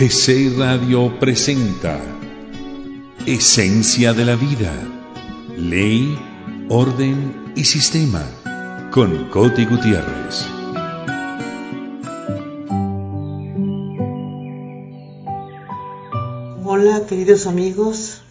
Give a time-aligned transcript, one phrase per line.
[0.00, 2.00] GC Radio presenta
[3.26, 4.72] Esencia de la Vida,
[5.58, 6.18] Ley,
[6.70, 8.24] Orden y Sistema
[8.90, 10.46] con Coti Gutiérrez.
[16.64, 18.22] Hola queridos amigos,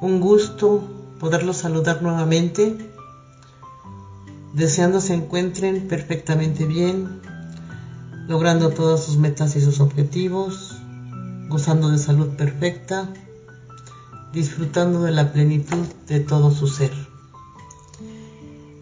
[0.00, 0.84] un gusto
[1.18, 2.78] poderlos saludar nuevamente,
[4.52, 7.22] deseando se encuentren perfectamente bien,
[8.28, 10.75] logrando todas sus metas y sus objetivos,
[11.48, 13.12] gozando de salud perfecta,
[14.32, 16.92] disfrutando de la plenitud de todo su ser.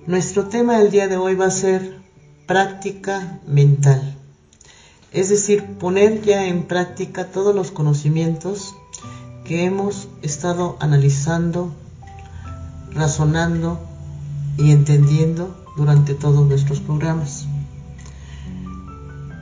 [0.07, 1.99] Nuestro tema del día de hoy va a ser
[2.47, 4.17] práctica mental,
[5.13, 8.75] es decir, poner ya en práctica todos los conocimientos
[9.45, 11.73] que hemos estado analizando,
[12.93, 13.79] razonando
[14.57, 17.44] y entendiendo durante todos nuestros programas.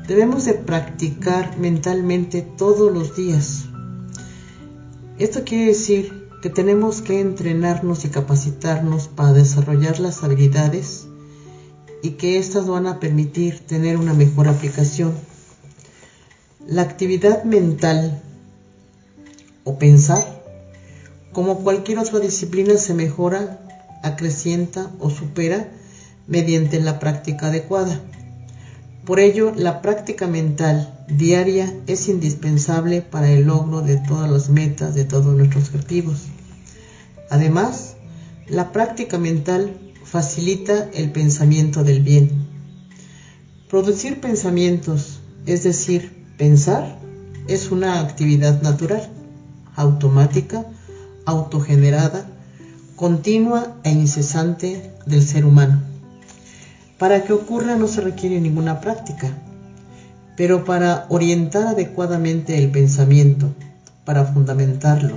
[0.06, 3.66] Debemos de practicar mentalmente todos los días.
[5.18, 11.06] Esto quiere decir que tenemos que entrenarnos y capacitarnos para desarrollar las habilidades
[12.02, 15.12] y que éstas van a permitir tener una mejor aplicación.
[16.66, 18.20] La actividad mental
[19.62, 20.24] o pensar,
[21.32, 23.60] como cualquier otra disciplina, se mejora,
[24.02, 25.70] acrecienta o supera
[26.26, 28.00] mediante la práctica adecuada.
[29.04, 34.94] Por ello, la práctica mental diaria es indispensable para el logro de todas las metas,
[34.94, 36.26] de todos nuestros objetivos.
[37.28, 37.96] Además,
[38.46, 42.30] la práctica mental facilita el pensamiento del bien.
[43.68, 46.96] Producir pensamientos, es decir, pensar,
[47.48, 49.10] es una actividad natural,
[49.74, 50.64] automática,
[51.24, 52.26] autogenerada,
[52.94, 55.91] continua e incesante del ser humano.
[57.02, 59.28] Para que ocurra no se requiere ninguna práctica,
[60.36, 63.52] pero para orientar adecuadamente el pensamiento,
[64.04, 65.16] para fundamentarlo,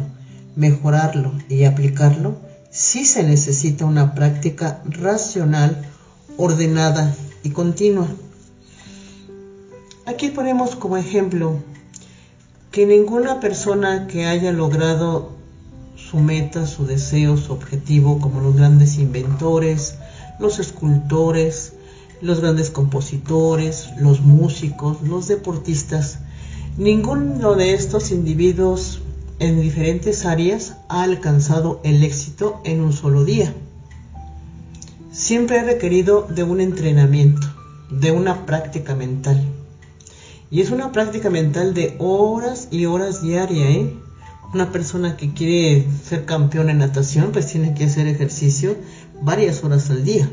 [0.56, 2.38] mejorarlo y aplicarlo,
[2.72, 5.86] sí se necesita una práctica racional,
[6.38, 8.08] ordenada y continua.
[10.08, 11.60] Aquí ponemos como ejemplo
[12.72, 15.34] que ninguna persona que haya logrado
[15.96, 20.00] su meta, su deseo, su objetivo, como los grandes inventores,
[20.40, 21.74] los escultores,
[22.22, 26.20] los grandes compositores, los músicos, los deportistas.
[26.78, 29.02] Ninguno de estos individuos
[29.40, 33.54] en diferentes áreas ha alcanzado el éxito en un solo día.
[35.12, 37.48] Siempre ha requerido de un entrenamiento,
[37.90, 39.44] de una práctica mental.
[40.52, 43.94] Y es una práctica mental de horas y horas diarias, ¿eh?
[44.54, 48.76] Una persona que quiere ser campeón en natación, pues tiene que hacer ejercicio
[49.22, 50.30] varias horas al día.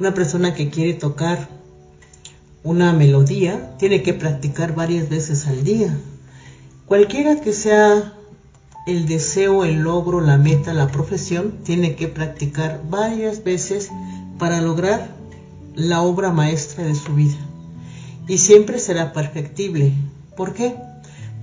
[0.00, 1.48] Una persona que quiere tocar
[2.64, 5.96] una melodía tiene que practicar varias veces al día.
[6.86, 8.14] Cualquiera que sea
[8.86, 13.90] el deseo, el logro, la meta, la profesión, tiene que practicar varias veces
[14.38, 15.14] para lograr
[15.76, 17.36] la obra maestra de su vida.
[18.26, 19.92] Y siempre será perfectible.
[20.36, 20.74] ¿Por qué?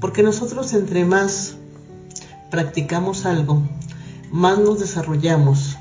[0.01, 1.55] Porque nosotros entre más
[2.49, 3.63] practicamos algo,
[4.29, 5.77] más nos desarrollamos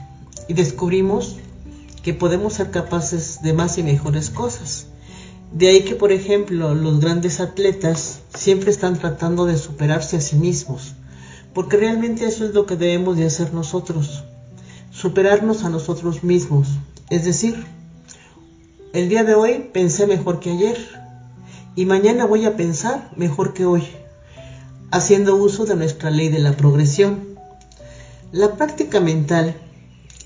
[0.47, 1.40] y descubrimos
[2.03, 4.87] que podemos ser capaces de más y mejores cosas.
[5.53, 10.37] De ahí que, por ejemplo, los grandes atletas siempre están tratando de superarse a sí
[10.37, 10.95] mismos,
[11.53, 14.23] porque realmente eso es lo que debemos de hacer nosotros,
[14.93, 16.69] superarnos a nosotros mismos.
[17.11, 17.67] Es decir,
[18.93, 20.79] el día de hoy pensé mejor que ayer
[21.75, 23.87] y mañana voy a pensar mejor que hoy,
[24.93, 27.29] haciendo uso de nuestra ley de la progresión.
[28.31, 29.57] La práctica mental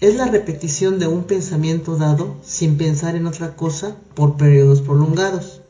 [0.01, 5.61] es la repetición de un pensamiento dado sin pensar en otra cosa por periodos prolongados.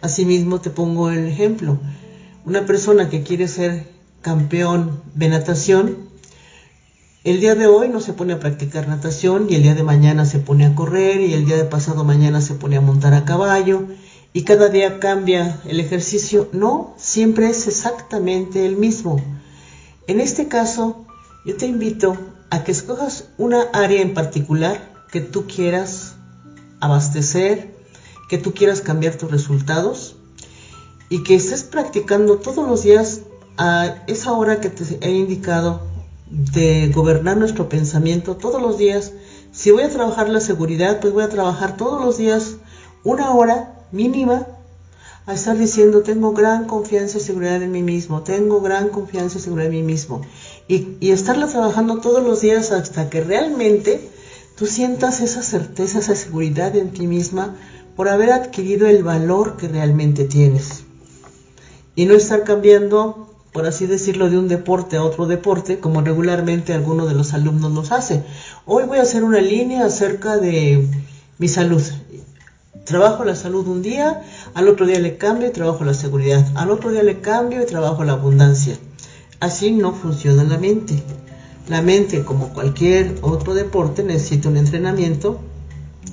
[0.00, 1.78] Asimismo te pongo el ejemplo.
[2.44, 3.86] Una persona que quiere ser
[4.22, 6.08] campeón de natación,
[7.24, 10.24] el día de hoy no se pone a practicar natación y el día de mañana
[10.24, 13.24] se pone a correr y el día de pasado mañana se pone a montar a
[13.24, 13.84] caballo
[14.32, 16.48] y cada día cambia el ejercicio.
[16.52, 19.20] No, siempre es exactamente el mismo.
[20.06, 21.04] En este caso,
[21.44, 22.16] yo te invito
[22.50, 26.14] a que escojas una área en particular que tú quieras
[26.80, 27.74] abastecer,
[28.28, 30.16] que tú quieras cambiar tus resultados
[31.08, 33.20] y que estés practicando todos los días
[33.56, 35.82] a esa hora que te he indicado
[36.30, 39.12] de gobernar nuestro pensamiento todos los días.
[39.50, 42.56] Si voy a trabajar la seguridad, pues voy a trabajar todos los días
[43.02, 44.46] una hora mínima
[45.26, 49.42] a estar diciendo tengo gran confianza y seguridad en mí mismo, tengo gran confianza y
[49.42, 50.22] seguridad en mí mismo.
[50.68, 54.06] Y, y estarla trabajando todos los días hasta que realmente
[54.56, 57.56] tú sientas esa certeza, esa seguridad en ti misma
[57.96, 60.84] por haber adquirido el valor que realmente tienes.
[61.96, 66.72] y no estar cambiando, por así decirlo, de un deporte a otro deporte, como regularmente
[66.72, 68.22] alguno de los alumnos nos hace.
[68.66, 70.86] Hoy voy a hacer una línea acerca de
[71.38, 71.82] mi salud.
[72.84, 74.22] Trabajo la salud un día,
[74.54, 77.66] al otro día le cambio y trabajo la seguridad, al otro día le cambio y
[77.66, 78.78] trabajo la abundancia.
[79.40, 81.02] Así no funciona la mente.
[81.68, 85.38] La mente, como cualquier otro deporte, necesita un entrenamiento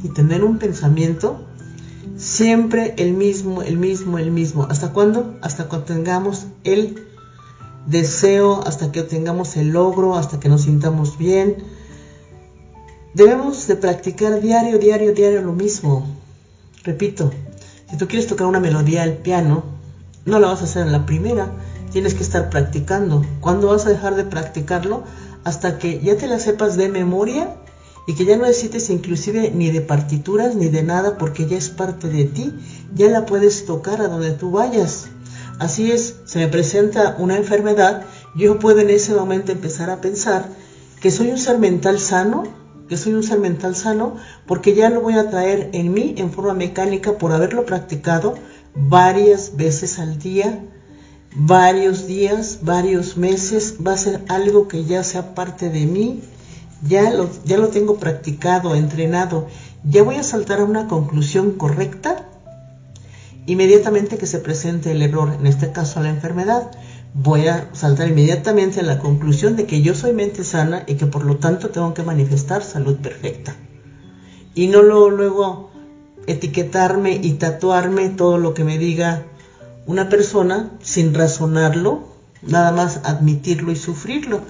[0.03, 1.39] y tener un pensamiento
[2.17, 4.67] siempre el mismo, el mismo, el mismo.
[4.69, 5.37] ¿Hasta cuándo?
[5.41, 7.03] Hasta cuando tengamos el
[7.87, 11.57] deseo, hasta que tengamos el logro, hasta que nos sintamos bien.
[13.13, 16.05] Debemos de practicar diario, diario, diario lo mismo.
[16.83, 17.31] Repito,
[17.89, 19.63] si tú quieres tocar una melodía al piano,
[20.25, 21.51] no la vas a hacer en la primera,
[21.95, 23.25] tienes que estar practicando.
[23.39, 25.05] ¿Cuándo vas a dejar de practicarlo?
[25.45, 27.55] Hasta que ya te la sepas de memoria
[28.05, 31.69] y que ya no necesites inclusive ni de partituras ni de nada porque ya es
[31.69, 32.53] parte de ti,
[32.93, 35.05] ya la puedes tocar a donde tú vayas.
[35.57, 38.03] Así es, se me presenta una enfermedad,
[38.35, 40.49] yo puedo en ese momento empezar a pensar
[40.99, 42.43] que soy un ser mental sano,
[42.89, 46.33] que soy un ser mental sano, porque ya lo voy a traer en mí en
[46.33, 48.35] forma mecánica por haberlo practicado
[48.75, 50.61] varias veces al día,
[51.35, 56.21] varios días, varios meses, va a ser algo que ya sea parte de mí,
[56.87, 59.47] ya lo, ya lo tengo practicado, entrenado,
[59.83, 62.25] ya voy a saltar a una conclusión correcta
[63.47, 66.71] inmediatamente que se presente el error, en este caso la enfermedad,
[67.13, 71.05] voy a saltar inmediatamente a la conclusión de que yo soy mente sana y que
[71.05, 73.55] por lo tanto tengo que manifestar salud perfecta.
[74.53, 75.69] Y no lo, luego
[76.27, 79.25] etiquetarme y tatuarme todo lo que me diga
[79.85, 82.07] una persona sin razonarlo,
[82.41, 84.41] nada más admitirlo y sufrirlo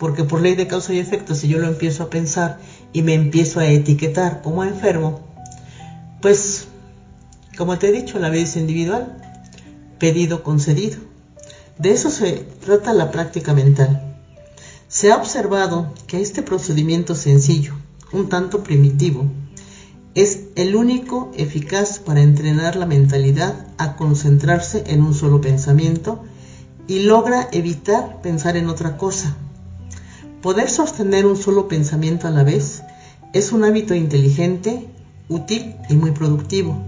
[0.00, 2.58] porque por ley de causa y efecto, si yo lo empiezo a pensar
[2.94, 5.20] y me empiezo a etiquetar como enfermo,
[6.22, 6.68] pues,
[7.58, 9.14] como te he dicho, la vida es individual,
[9.98, 10.96] pedido, concedido.
[11.76, 14.16] De eso se trata la práctica mental.
[14.88, 17.74] Se ha observado que este procedimiento sencillo,
[18.10, 19.30] un tanto primitivo,
[20.14, 26.22] es el único eficaz para entrenar la mentalidad a concentrarse en un solo pensamiento
[26.88, 29.36] y logra evitar pensar en otra cosa
[30.42, 32.82] Poder sostener un solo pensamiento a la vez
[33.34, 34.86] es un hábito inteligente,
[35.28, 36.78] útil y muy productivo.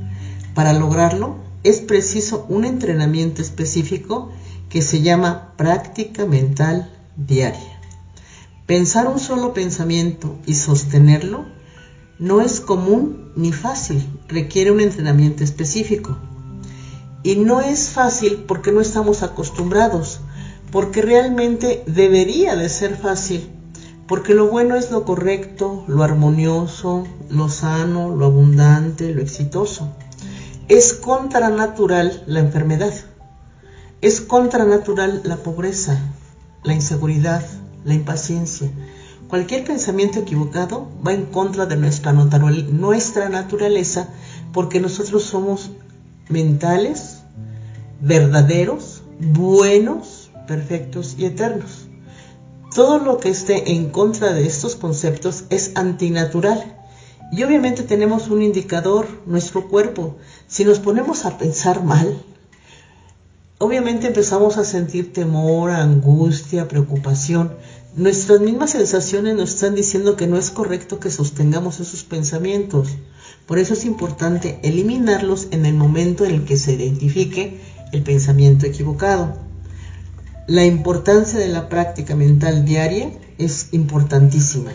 [0.54, 4.30] Para lograrlo es preciso un entrenamiento específico
[4.70, 7.78] que se llama práctica mental diaria.
[8.64, 11.44] Pensar un solo pensamiento y sostenerlo
[12.22, 16.16] no es común ni fácil, requiere un entrenamiento específico.
[17.24, 20.20] Y no es fácil porque no estamos acostumbrados
[20.70, 23.50] porque realmente debería de ser fácil,
[24.06, 29.92] porque lo bueno es lo correcto, lo armonioso, lo sano, lo abundante, lo exitoso.
[30.68, 32.94] Es contranatural la enfermedad,
[34.00, 36.00] es contranatural la pobreza,
[36.62, 37.44] la inseguridad,
[37.84, 38.70] la impaciencia.
[39.32, 44.10] Cualquier pensamiento equivocado va en contra de nuestra, nuestra naturaleza
[44.52, 45.70] porque nosotros somos
[46.28, 47.22] mentales,
[48.02, 51.86] verdaderos, buenos, perfectos y eternos.
[52.74, 56.76] Todo lo que esté en contra de estos conceptos es antinatural.
[57.32, 60.16] Y obviamente tenemos un indicador, nuestro cuerpo.
[60.46, 62.22] Si nos ponemos a pensar mal,
[63.56, 67.52] obviamente empezamos a sentir temor, angustia, preocupación.
[67.94, 72.88] Nuestras mismas sensaciones nos están diciendo que no es correcto que sostengamos esos pensamientos.
[73.44, 77.60] Por eso es importante eliminarlos en el momento en el que se identifique
[77.92, 79.36] el pensamiento equivocado.
[80.46, 84.72] La importancia de la práctica mental diaria es importantísima.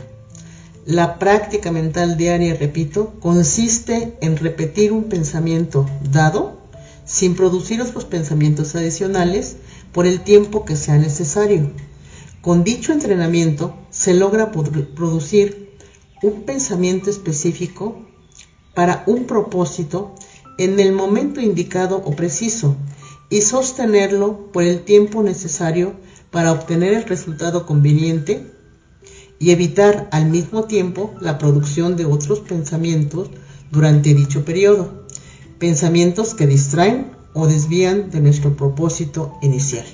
[0.85, 6.61] La práctica mental diaria, repito, consiste en repetir un pensamiento dado
[7.03, 9.55] sin producir otros pensamientos adicionales
[9.91, 11.71] por el tiempo que sea necesario.
[12.41, 15.77] Con dicho entrenamiento se logra producir
[16.21, 18.05] un pensamiento específico
[18.73, 20.13] para un propósito
[20.57, 22.75] en el momento indicado o preciso
[23.29, 25.95] y sostenerlo por el tiempo necesario
[26.31, 28.51] para obtener el resultado conveniente
[29.39, 33.29] y evitar al mismo tiempo la producción de otros pensamientos
[33.71, 35.05] durante dicho periodo,
[35.59, 39.85] pensamientos que distraen o desvían de nuestro propósito inicial.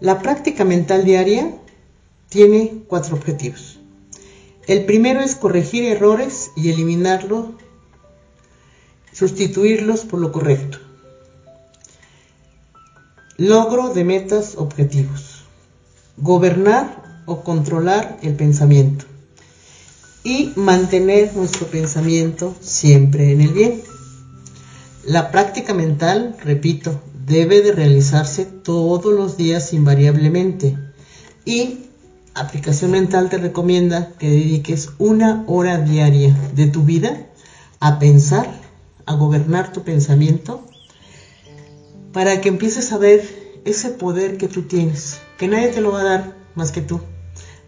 [0.00, 1.54] La práctica mental diaria
[2.28, 3.78] tiene cuatro objetivos.
[4.66, 7.50] El primero es corregir errores y eliminarlos,
[9.12, 10.78] sustituirlos por lo correcto.
[13.36, 15.44] Logro de metas objetivos.
[16.16, 19.04] Gobernar o controlar el pensamiento.
[20.22, 23.82] Y mantener nuestro pensamiento siempre en el bien.
[25.04, 30.76] La práctica mental, repito, debe de realizarse todos los días invariablemente
[31.44, 31.86] y
[32.34, 37.26] aplicación mental te recomienda que dediques una hora diaria de tu vida
[37.80, 38.48] a pensar,
[39.06, 40.66] a gobernar tu pensamiento,
[42.12, 46.00] para que empieces a ver ese poder que tú tienes, que nadie te lo va
[46.00, 47.00] a dar más que tú.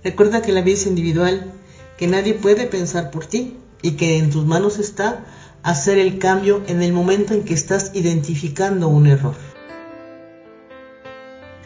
[0.04, 1.52] Recuerda que la vida es individual,
[1.96, 5.25] que nadie puede pensar por ti y que en tus manos está
[5.66, 9.35] hacer el cambio en el momento en que estás identificando un error.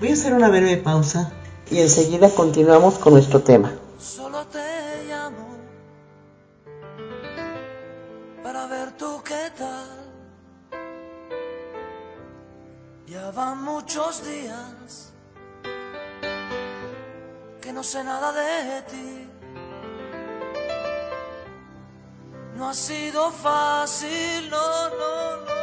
[0.01, 1.31] Voy a hacer una breve pausa
[1.71, 3.75] y enseguida continuamos con nuestro tema.
[3.99, 5.49] Solo te llamo
[8.43, 9.89] para ver tú qué tal.
[13.07, 15.13] Ya van muchos días
[17.61, 19.30] que no sé nada de ti.
[22.61, 25.61] No ha sido fácil, no, no, no.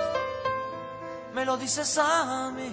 [1.36, 2.72] Me lo dices a mí.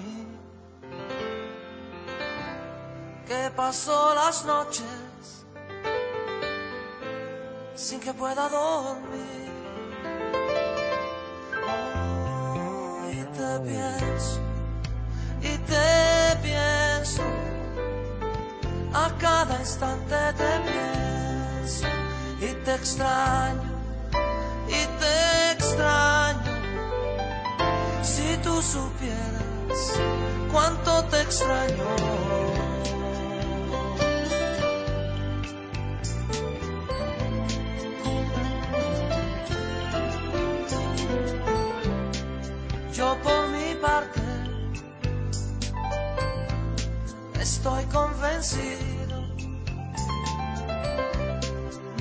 [3.26, 5.45] Que pasó las noches
[7.75, 9.52] sin que pueda dormir.
[11.69, 14.40] Oh, y te pienso,
[15.43, 17.23] y te pienso.
[18.95, 21.87] A cada instante te pienso
[22.40, 23.74] y te extraño
[28.45, 30.01] tú supieras
[30.53, 31.85] cuánto te extraño.
[42.93, 44.21] Yo por mi parte
[47.41, 49.17] estoy convencido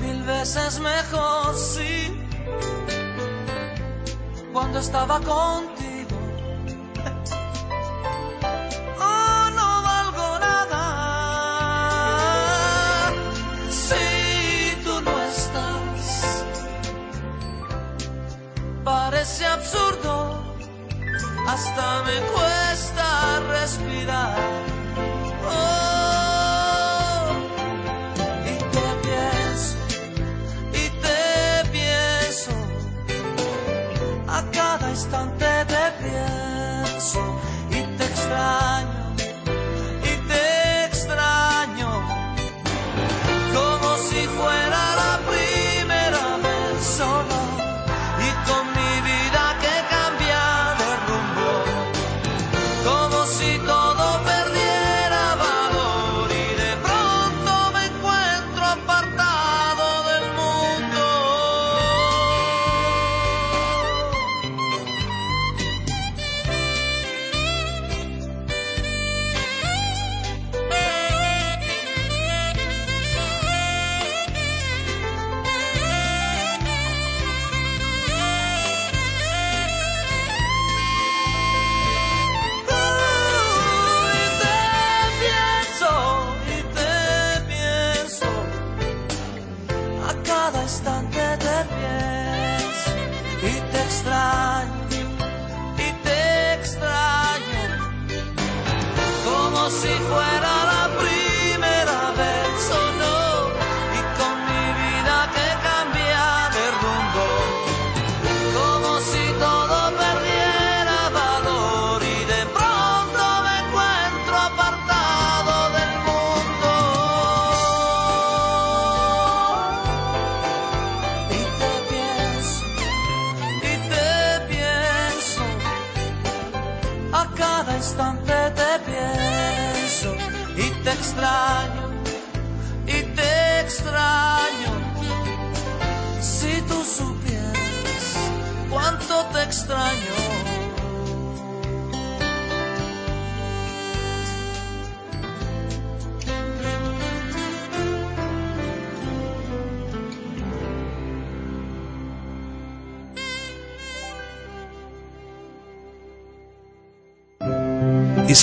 [0.00, 2.14] mil veces mejor sí
[4.52, 5.73] cuando estaba contigo.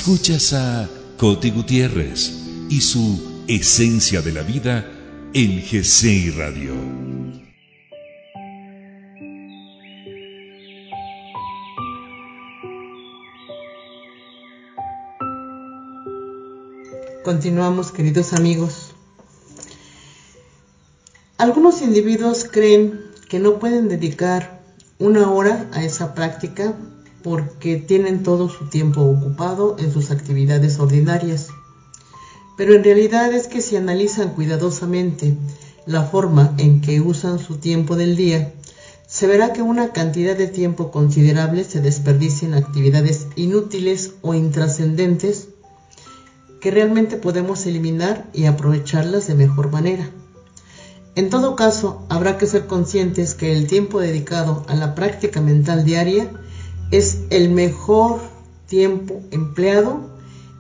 [0.01, 2.31] Escuchas a Coti Gutiérrez
[2.69, 4.83] y su Esencia de la Vida
[5.31, 6.73] en GCI Radio.
[17.23, 18.95] Continuamos, queridos amigos.
[21.37, 24.63] Algunos individuos creen que no pueden dedicar
[24.97, 26.73] una hora a esa práctica
[27.23, 31.49] porque tienen todo su tiempo ocupado en sus actividades ordinarias.
[32.57, 35.37] Pero en realidad es que si analizan cuidadosamente
[35.85, 38.53] la forma en que usan su tiempo del día,
[39.07, 45.49] se verá que una cantidad de tiempo considerable se desperdicia en actividades inútiles o intrascendentes
[46.61, 50.09] que realmente podemos eliminar y aprovecharlas de mejor manera.
[51.15, 55.83] En todo caso, habrá que ser conscientes que el tiempo dedicado a la práctica mental
[55.83, 56.31] diaria
[56.91, 58.19] es el mejor
[58.67, 60.11] tiempo empleado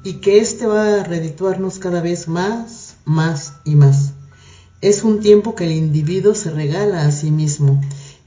[0.03, 4.13] y que éste va a redituarnos cada vez más, más y más.
[4.81, 7.81] Es un tiempo que el individuo se regala a sí mismo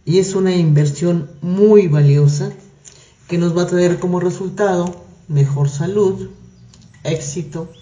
[0.05, 2.53] y es una inversión muy valiosa
[3.27, 6.29] que nos va a traer como resultado mejor salud,
[7.03, 7.73] éxito,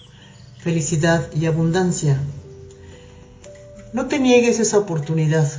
[0.59, 2.21] felicidad y abundancia.
[3.93, 5.51] No te niegues esa oportunidad.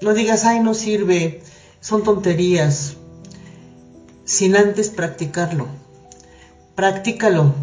[0.00, 1.42] No digas, ay, no sirve,
[1.80, 2.96] son tonterías,
[4.24, 5.66] sin antes practicarlo.
[6.74, 7.54] Practícalo.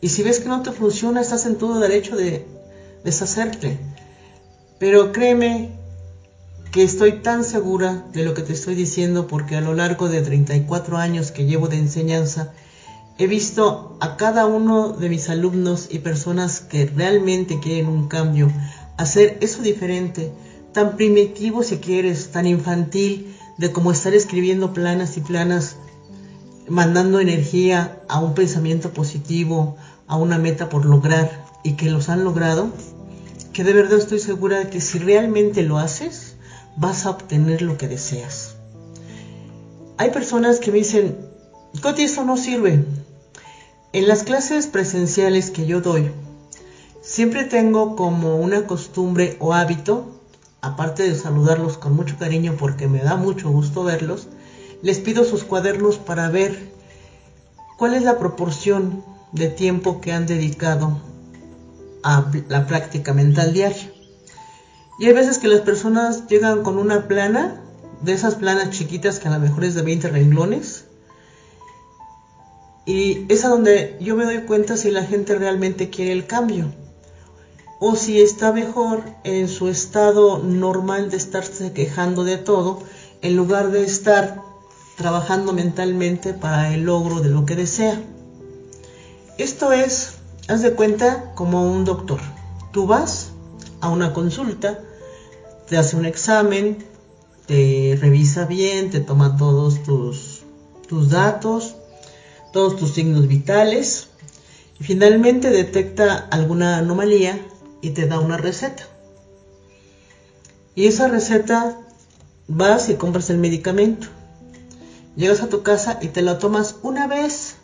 [0.00, 2.46] Y si ves que no te funciona, estás en todo derecho de
[3.04, 3.78] deshacerte.
[4.78, 5.70] Pero créeme
[6.72, 10.22] que estoy tan segura de lo que te estoy diciendo porque a lo largo de
[10.22, 12.52] 34 años que llevo de enseñanza,
[13.18, 18.50] he visto a cada uno de mis alumnos y personas que realmente quieren un cambio,
[18.96, 20.32] hacer eso diferente,
[20.72, 23.29] tan primitivo si quieres, tan infantil,
[23.60, 25.76] de cómo estar escribiendo planas y planas,
[26.66, 29.76] mandando energía a un pensamiento positivo,
[30.06, 32.70] a una meta por lograr y que los han logrado,
[33.52, 36.36] que de verdad estoy segura de que si realmente lo haces,
[36.78, 38.54] vas a obtener lo que deseas.
[39.98, 41.18] Hay personas que me dicen,
[41.82, 42.82] Coti, eso no sirve.
[43.92, 46.10] En las clases presenciales que yo doy,
[47.02, 50.19] siempre tengo como una costumbre o hábito,
[50.62, 54.28] aparte de saludarlos con mucho cariño porque me da mucho gusto verlos,
[54.82, 56.72] les pido sus cuadernos para ver
[57.78, 60.98] cuál es la proporción de tiempo que han dedicado
[62.02, 63.92] a la práctica mental diaria.
[64.98, 67.62] Y hay veces que las personas llegan con una plana,
[68.02, 70.84] de esas planas chiquitas que a lo mejor es de 20 renglones.
[72.86, 76.72] Y es a donde yo me doy cuenta si la gente realmente quiere el cambio.
[77.82, 82.82] O si está mejor en su estado normal de estarse quejando de todo,
[83.22, 84.42] en lugar de estar
[84.96, 87.98] trabajando mentalmente para el logro de lo que desea.
[89.38, 90.16] Esto es,
[90.46, 92.20] haz de cuenta, como un doctor.
[92.70, 93.30] Tú vas
[93.80, 94.78] a una consulta,
[95.66, 96.84] te hace un examen,
[97.46, 100.42] te revisa bien, te toma todos tus,
[100.86, 101.76] tus datos,
[102.52, 104.08] todos tus signos vitales
[104.78, 107.40] y finalmente detecta alguna anomalía
[107.80, 108.84] y te da una receta.
[110.74, 111.78] Y esa receta
[112.48, 114.08] vas y compras el medicamento.
[115.16, 117.56] Llegas a tu casa y te lo tomas una vez.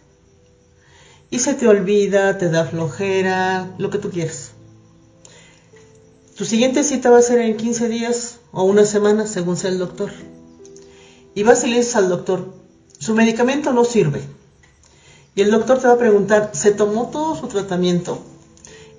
[1.31, 4.52] Y se te olvida, te da flojera, lo que tú quieras.
[6.37, 9.79] Tu siguiente cita va a ser en 15 días o una semana, según sea el
[9.79, 10.11] doctor.
[11.35, 12.52] Y vas y le dices al doctor,
[12.98, 14.20] su medicamento no sirve.
[15.35, 18.18] Y el doctor te va a preguntar, ¿se tomó todo su tratamiento?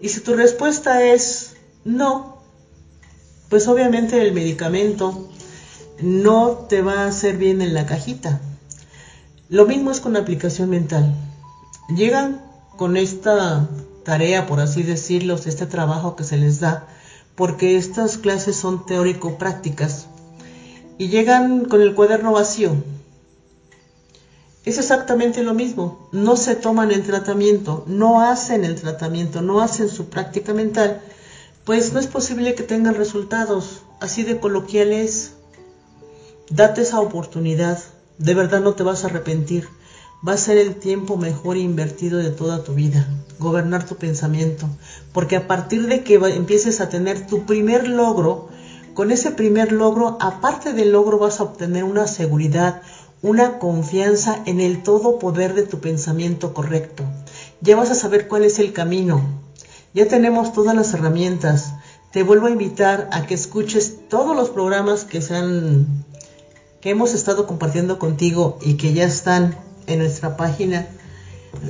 [0.01, 2.37] Y si tu respuesta es no,
[3.49, 5.29] pues obviamente el medicamento
[6.01, 8.41] no te va a hacer bien en la cajita.
[9.49, 11.15] Lo mismo es con la aplicación mental.
[11.95, 12.41] Llegan
[12.75, 13.67] con esta
[14.03, 16.87] tarea, por así decirlo, este trabajo que se les da,
[17.35, 20.07] porque estas clases son teórico-prácticas
[20.97, 22.75] y llegan con el cuaderno vacío.
[24.67, 29.87] Es exactamente lo mismo, no se toman el tratamiento, no hacen el tratamiento, no hacen
[29.87, 30.99] su práctica mental,
[31.63, 33.83] pues no es posible que tengan resultados.
[34.01, 35.31] Así de coloquiales.
[36.49, 37.79] Date esa oportunidad,
[38.17, 39.69] de verdad no te vas a arrepentir.
[40.27, 43.07] Va a ser el tiempo mejor invertido de toda tu vida,
[43.39, 44.67] gobernar tu pensamiento,
[45.13, 48.49] porque a partir de que empieces a tener tu primer logro,
[48.93, 52.81] con ese primer logro, aparte del logro vas a obtener una seguridad,
[53.21, 57.03] una confianza en el todo poder de tu pensamiento correcto.
[57.61, 59.21] Ya vas a saber cuál es el camino.
[59.93, 61.73] Ya tenemos todas las herramientas.
[62.11, 65.35] Te vuelvo a invitar a que escuches todos los programas que se
[66.81, 70.87] que hemos estado compartiendo contigo y que ya están en nuestra página,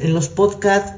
[0.01, 0.93] en los podcasts,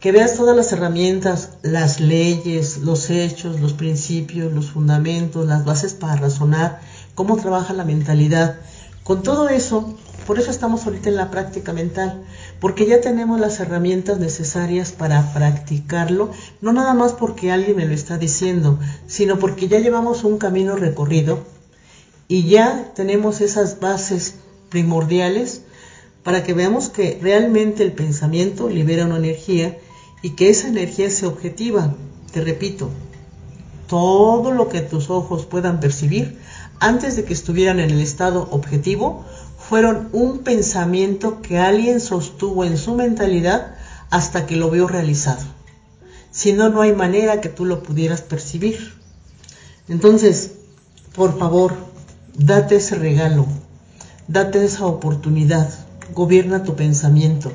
[0.00, 5.94] que veas todas las herramientas, las leyes, los hechos, los principios, los fundamentos, las bases
[5.94, 6.80] para razonar,
[7.14, 8.56] cómo trabaja la mentalidad.
[9.04, 9.94] Con todo eso,
[10.26, 12.24] por eso estamos ahorita en la práctica mental,
[12.58, 16.30] porque ya tenemos las herramientas necesarias para practicarlo,
[16.62, 20.74] no nada más porque alguien me lo está diciendo, sino porque ya llevamos un camino
[20.74, 21.40] recorrido
[22.28, 24.36] y ya tenemos esas bases
[24.70, 25.60] primordiales
[26.22, 29.76] para que veamos que realmente el pensamiento libera una energía
[30.22, 31.94] y que esa energía sea objetiva.
[32.32, 32.88] Te repito,
[33.86, 36.38] todo lo que tus ojos puedan percibir
[36.80, 39.24] antes de que estuvieran en el estado objetivo
[39.58, 43.74] fueron un pensamiento que alguien sostuvo en su mentalidad
[44.10, 45.42] hasta que lo vio realizado.
[46.30, 48.94] Si no, no hay manera que tú lo pudieras percibir.
[49.88, 50.52] Entonces,
[51.14, 51.74] por favor,
[52.36, 53.46] date ese regalo,
[54.28, 55.72] date esa oportunidad,
[56.12, 57.52] gobierna tu pensamiento.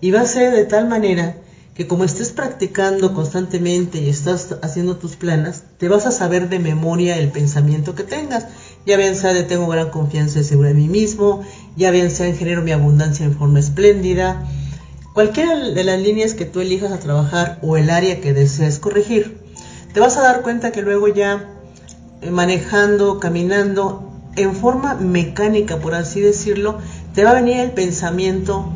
[0.00, 1.36] Y va a ser de tal manera
[1.76, 6.58] que como estés practicando constantemente y estás haciendo tus planas, te vas a saber de
[6.58, 8.46] memoria el pensamiento que tengas.
[8.86, 11.44] Ya bien sea de tengo gran confianza y segura en mí mismo,
[11.76, 14.42] ya bien sea en genero mi abundancia en forma espléndida.
[15.12, 19.36] Cualquiera de las líneas que tú elijas a trabajar o el área que desees corregir,
[19.92, 21.44] te vas a dar cuenta que luego ya
[22.22, 24.02] eh, manejando, caminando,
[24.36, 26.78] en forma mecánica, por así decirlo,
[27.14, 28.70] te va a venir el pensamiento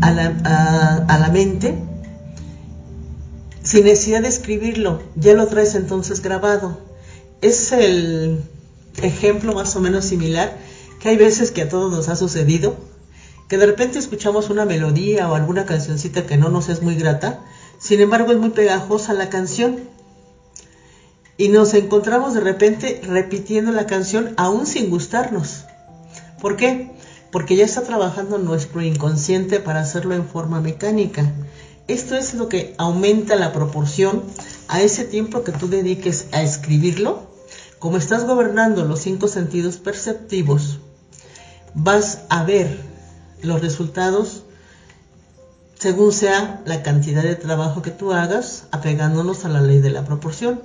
[0.00, 1.87] a la, a la mente
[3.68, 6.78] sin necesidad de escribirlo, ya lo traes entonces grabado.
[7.42, 8.42] Es el
[9.02, 10.56] ejemplo más o menos similar
[10.98, 12.78] que hay veces que a todos nos ha sucedido,
[13.46, 17.40] que de repente escuchamos una melodía o alguna cancioncita que no nos es muy grata,
[17.78, 19.80] sin embargo es muy pegajosa la canción.
[21.36, 25.66] Y nos encontramos de repente repitiendo la canción aún sin gustarnos.
[26.40, 26.90] ¿Por qué?
[27.30, 31.34] Porque ya está trabajando nuestro inconsciente para hacerlo en forma mecánica.
[31.88, 34.22] Esto es lo que aumenta la proporción
[34.68, 37.22] a ese tiempo que tú dediques a escribirlo.
[37.78, 40.80] Como estás gobernando los cinco sentidos perceptivos,
[41.74, 42.78] vas a ver
[43.40, 44.42] los resultados
[45.78, 50.04] según sea la cantidad de trabajo que tú hagas, apegándonos a la ley de la
[50.04, 50.60] proporción.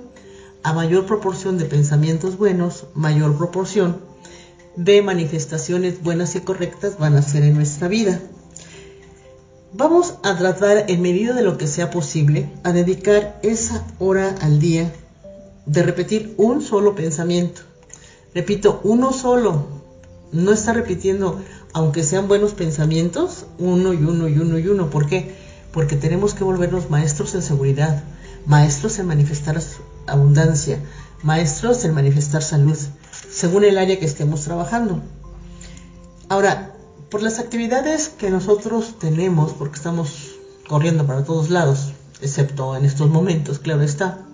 [0.62, 4.00] A mayor proporción de pensamientos buenos, mayor proporción
[4.76, 8.20] de manifestaciones buenas y correctas van a ser en nuestra vida.
[9.76, 14.60] Vamos a tratar, en medida de lo que sea posible, a dedicar esa hora al
[14.60, 14.92] día
[15.66, 17.62] de repetir un solo pensamiento.
[18.32, 19.66] Repito, uno solo.
[20.30, 24.90] No está repitiendo, aunque sean buenos pensamientos, uno y uno y uno y uno.
[24.90, 25.34] ¿Por qué?
[25.72, 28.04] Porque tenemos que volvernos maestros en seguridad,
[28.46, 29.60] maestros en manifestar
[30.06, 30.78] abundancia,
[31.24, 32.78] maestros en manifestar salud,
[33.28, 35.02] según el área que estemos trabajando.
[36.28, 36.73] Ahora,
[37.14, 40.34] por las actividades que nosotros tenemos, porque estamos
[40.66, 44.26] corriendo para todos lados, excepto en estos momentos, claro está,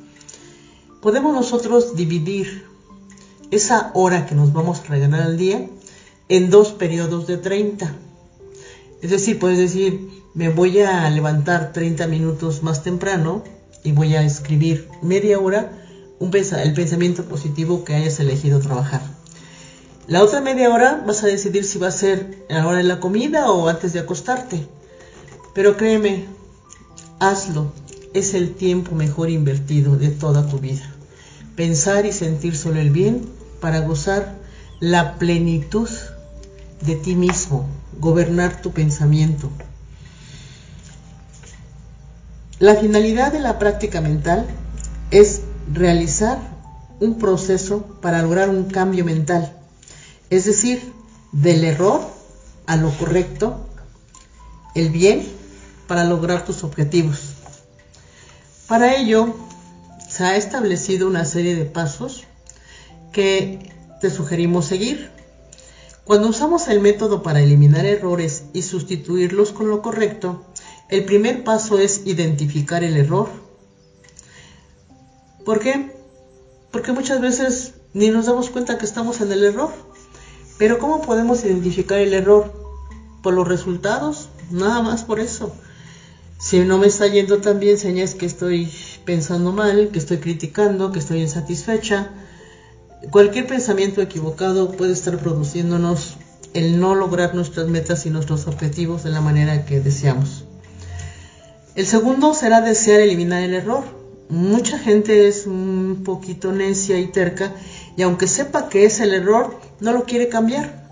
[1.02, 2.64] podemos nosotros dividir
[3.50, 5.68] esa hora que nos vamos a regalar al día
[6.30, 7.94] en dos periodos de 30.
[9.02, 13.44] Es decir, puedes decir, me voy a levantar 30 minutos más temprano
[13.84, 15.70] y voy a escribir media hora
[16.18, 19.02] el pensamiento positivo que hayas elegido trabajar.
[20.10, 22.82] La otra media hora vas a decidir si va a ser a la hora de
[22.82, 24.66] la comida o antes de acostarte.
[25.54, 26.24] Pero créeme,
[27.20, 27.72] hazlo.
[28.12, 30.82] Es el tiempo mejor invertido de toda tu vida.
[31.54, 33.24] Pensar y sentir solo el bien
[33.60, 34.34] para gozar
[34.80, 35.88] la plenitud
[36.80, 37.68] de ti mismo,
[38.00, 39.48] gobernar tu pensamiento.
[42.58, 44.44] La finalidad de la práctica mental
[45.12, 45.42] es
[45.72, 46.36] realizar
[46.98, 49.54] un proceso para lograr un cambio mental
[50.30, 50.92] es decir,
[51.32, 52.00] del error
[52.66, 53.66] a lo correcto,
[54.74, 55.26] el bien
[55.86, 57.34] para lograr tus objetivos.
[58.68, 59.34] Para ello,
[60.08, 62.24] se ha establecido una serie de pasos
[63.12, 65.10] que te sugerimos seguir.
[66.04, 70.44] Cuando usamos el método para eliminar errores y sustituirlos con lo correcto,
[70.88, 73.28] el primer paso es identificar el error.
[75.44, 75.92] ¿Por qué?
[76.70, 79.72] Porque muchas veces ni nos damos cuenta que estamos en el error.
[80.60, 82.52] Pero ¿cómo podemos identificar el error?
[83.22, 85.54] Por los resultados, nada más por eso.
[86.38, 88.70] Si no me está yendo tan bien, señas que estoy
[89.06, 92.10] pensando mal, que estoy criticando, que estoy insatisfecha.
[93.10, 96.18] Cualquier pensamiento equivocado puede estar produciéndonos
[96.52, 100.44] el no lograr nuestras metas y nuestros objetivos de la manera que deseamos.
[101.74, 103.84] El segundo será desear eliminar el error.
[104.28, 107.54] Mucha gente es un poquito necia y terca
[108.00, 110.88] y aunque sepa que es el error, no lo quiere cambiar.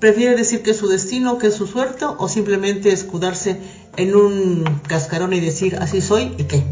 [0.00, 3.60] Prefiere decir que es su destino, que es su suerte o simplemente escudarse
[3.96, 6.64] en un cascarón y decir así soy y qué.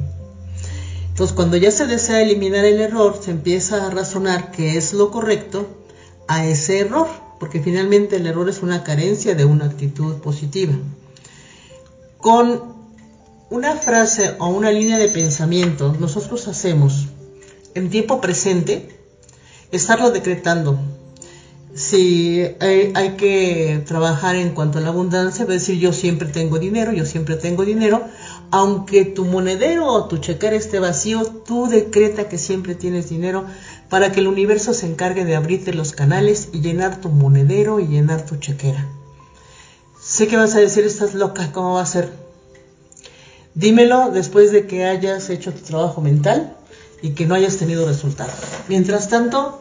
[1.11, 5.13] Entonces cuando ya se desea eliminar el error, se empieza a razonar que es lo
[5.13, 5.65] correcto
[6.27, 7.07] a ese error,
[7.39, 10.73] porque finalmente el error es una carencia de una actitud positiva.
[12.19, 12.75] Con
[13.49, 17.07] una frase o una línea de pensamiento, nosotros hacemos
[17.77, 18.90] en tiempo presente
[19.73, 20.79] estarlo decretando.
[21.73, 26.93] si hay, que trabajar en cuanto a la abundancia, a decir yo siempre tengo dinero,
[26.93, 28.03] yo siempre tengo dinero,
[28.51, 33.45] aunque tu monedero o tu chequera esté vacío, tú decreta que siempre tienes dinero
[33.89, 37.87] para que el universo se encargue de abrirte los canales y llenar tu monedero y
[37.87, 38.89] llenar tu chequera.
[40.03, 42.11] Sé que vas a decir, estás loca, ¿cómo va a ser?
[43.55, 46.57] Dímelo después de que hayas hecho tu trabajo mental
[47.03, 48.33] y que no hayas tenido resultado.
[48.69, 49.61] Mientras tanto,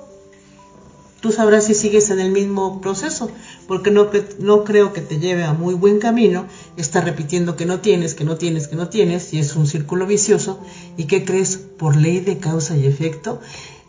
[1.22, 3.30] tú sabrás si sigues en el mismo proceso,
[3.68, 6.46] porque no, no creo que te lleve a muy buen camino
[6.78, 10.06] estar repitiendo que no tienes, que no tienes, que no tienes, y es un círculo
[10.06, 10.60] vicioso,
[10.98, 13.42] y que crees por ley de causa y efecto,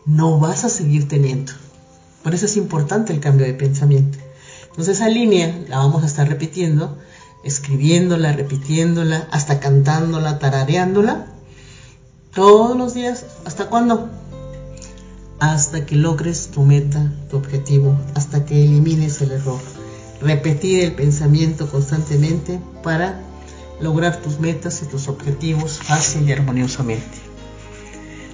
[0.05, 1.53] no vas a seguir teniendo.
[2.23, 4.17] Por eso es importante el cambio de pensamiento.
[4.69, 6.97] Entonces esa línea la vamos a estar repitiendo,
[7.43, 11.27] escribiéndola, repitiéndola, hasta cantándola, tarareándola,
[12.33, 13.25] todos los días.
[13.45, 14.09] ¿Hasta cuándo?
[15.41, 19.59] hasta que logres tu meta, tu objetivo, hasta que elimines el error.
[20.21, 23.19] Repetir el pensamiento constantemente para
[23.81, 27.17] lograr tus metas y tus objetivos fácil y armoniosamente.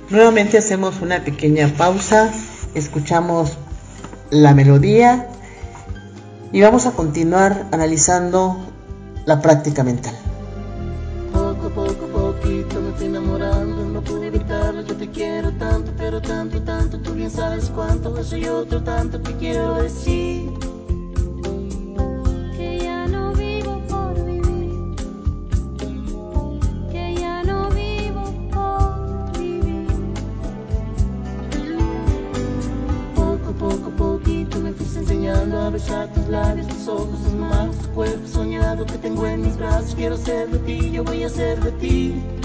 [0.10, 2.30] Nuevamente hacemos una pequeña pausa,
[2.76, 3.54] escuchamos
[4.30, 5.30] la melodía
[6.52, 8.58] y vamos a continuar analizando
[9.26, 10.27] la práctica mental.
[15.58, 20.52] Tanto, pero tanto, tanto, tú bien sabes cuánto, eso y otro tanto te quiero decir.
[22.56, 24.96] Que ya no vivo por vivir,
[26.92, 29.88] que ya no vivo por vivir.
[33.16, 37.90] Poco, poco, poquito me fuiste enseñando a besar tus labios, tus ojos, tus manos, tu
[37.90, 41.60] cuerpo soñado que tengo en mis brazos, quiero ser de ti, yo voy a ser
[41.62, 42.37] de ti.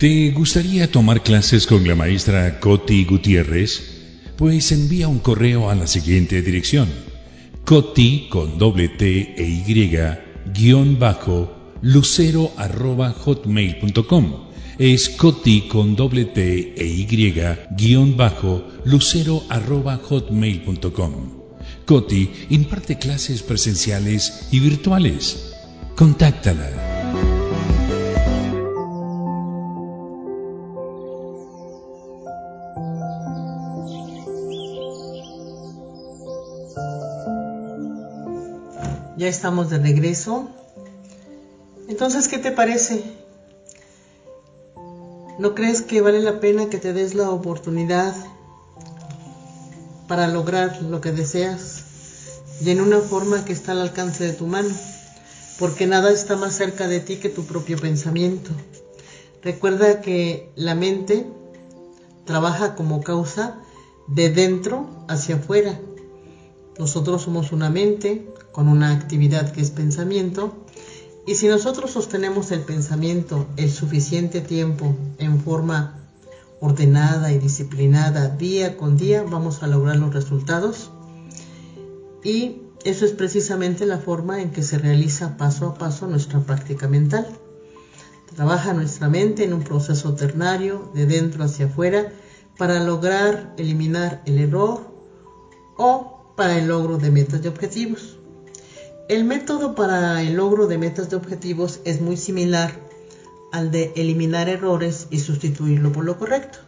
[0.00, 4.32] ¿Te gustaría tomar clases con la maestra Coti Gutiérrez?
[4.38, 6.88] Pues envía un correo a la siguiente dirección.
[7.66, 9.92] Coti con doble T e Y
[10.54, 14.48] guion bajo lucero arroba hotmail.com.
[14.78, 17.06] Es Coti con doble T e Y
[17.76, 21.12] guion bajo lucero arroba hotmail.com.
[21.84, 25.52] Coti imparte clases presenciales y virtuales.
[25.94, 26.89] Contáctala.
[39.50, 40.48] De regreso.
[41.88, 43.02] Entonces, ¿qué te parece?
[45.38, 48.14] ¿No crees que vale la pena que te des la oportunidad
[50.06, 51.82] para lograr lo que deseas
[52.64, 54.70] y en una forma que está al alcance de tu mano?
[55.58, 58.50] Porque nada está más cerca de ti que tu propio pensamiento.
[59.42, 61.26] Recuerda que la mente
[62.24, 63.58] trabaja como causa
[64.06, 65.80] de dentro hacia afuera.
[66.78, 70.54] Nosotros somos una mente con una actividad que es pensamiento
[71.26, 76.00] y si nosotros sostenemos el pensamiento el suficiente tiempo en forma
[76.60, 80.90] ordenada y disciplinada día con día, vamos a lograr los resultados.
[82.22, 86.88] Y eso es precisamente la forma en que se realiza paso a paso nuestra práctica
[86.88, 87.26] mental.
[88.34, 92.12] Trabaja nuestra mente en un proceso ternario de dentro hacia afuera
[92.56, 94.80] para lograr eliminar el error
[95.76, 98.19] o para el logro de metas y objetivos.
[99.10, 102.78] El método para el logro de metas de objetivos es muy similar
[103.50, 106.60] al de eliminar errores y sustituirlo por lo correcto.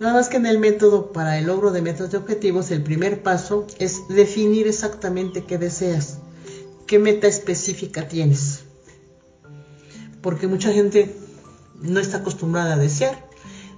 [0.00, 3.22] Nada más que en el método para el logro de metas de objetivos, el primer
[3.22, 6.18] paso es definir exactamente qué deseas,
[6.88, 8.64] qué meta específica tienes.
[10.20, 11.14] Porque mucha gente
[11.80, 13.24] no está acostumbrada a desear.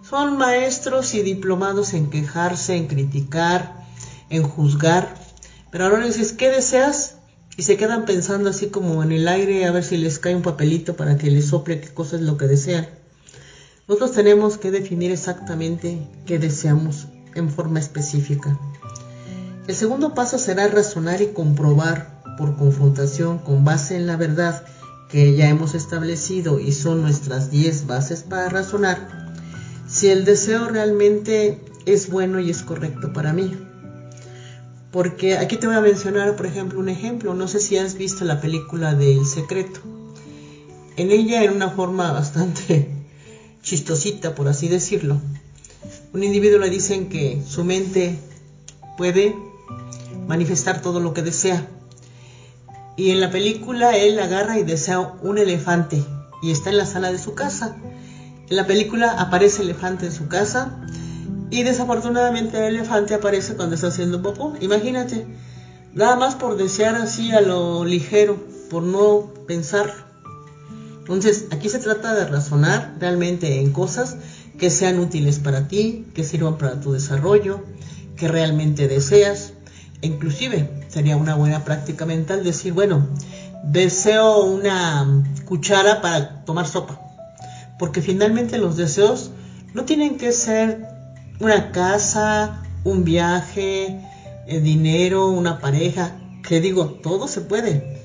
[0.09, 3.85] Son maestros y diplomados en quejarse, en criticar,
[4.31, 5.17] en juzgar.
[5.71, 7.20] Pero ahora dices, ¿qué deseas?
[7.61, 10.41] Y se quedan pensando así como en el aire a ver si les cae un
[10.41, 12.89] papelito para que les sople qué cosa es lo que desean.
[13.87, 18.59] Nosotros tenemos que definir exactamente qué deseamos en forma específica.
[19.67, 24.65] El segundo paso será razonar y comprobar por confrontación con base en la verdad
[25.11, 29.07] que ya hemos establecido y son nuestras 10 bases para razonar
[29.87, 33.55] si el deseo realmente es bueno y es correcto para mí.
[34.91, 37.35] Porque aquí te voy a mencionar, por ejemplo, un ejemplo.
[37.35, 39.81] No sé si has visto la película de El Secreto.
[40.97, 42.89] En ella, en una forma bastante
[43.63, 45.21] chistosita, por así decirlo,
[46.13, 48.19] un individuo le dicen que su mente
[48.97, 49.37] puede
[50.27, 51.69] manifestar todo lo que desea.
[52.97, 56.03] Y en la película él agarra y desea un elefante
[56.43, 57.77] y está en la sala de su casa.
[58.49, 60.81] En la película aparece el elefante en su casa
[61.51, 64.55] y desafortunadamente el elefante aparece cuando está haciendo popó.
[64.61, 65.27] Imagínate,
[65.95, 68.39] nada más por desear así a lo ligero,
[68.71, 69.93] por no pensar.
[71.01, 74.17] Entonces, aquí se trata de razonar realmente en cosas
[74.59, 77.65] que sean útiles para ti, que sirvan para tu desarrollo,
[78.17, 79.55] que realmente deseas.
[80.03, 83.09] E inclusive sería una buena práctica mental decir, bueno,
[83.65, 87.01] deseo una cuchara para tomar sopa.
[87.77, 89.33] Porque finalmente los deseos
[89.75, 90.90] no tienen que ser
[91.41, 93.99] una casa, un viaje,
[94.47, 96.13] el dinero, una pareja,
[96.47, 97.99] que digo, todo se puede.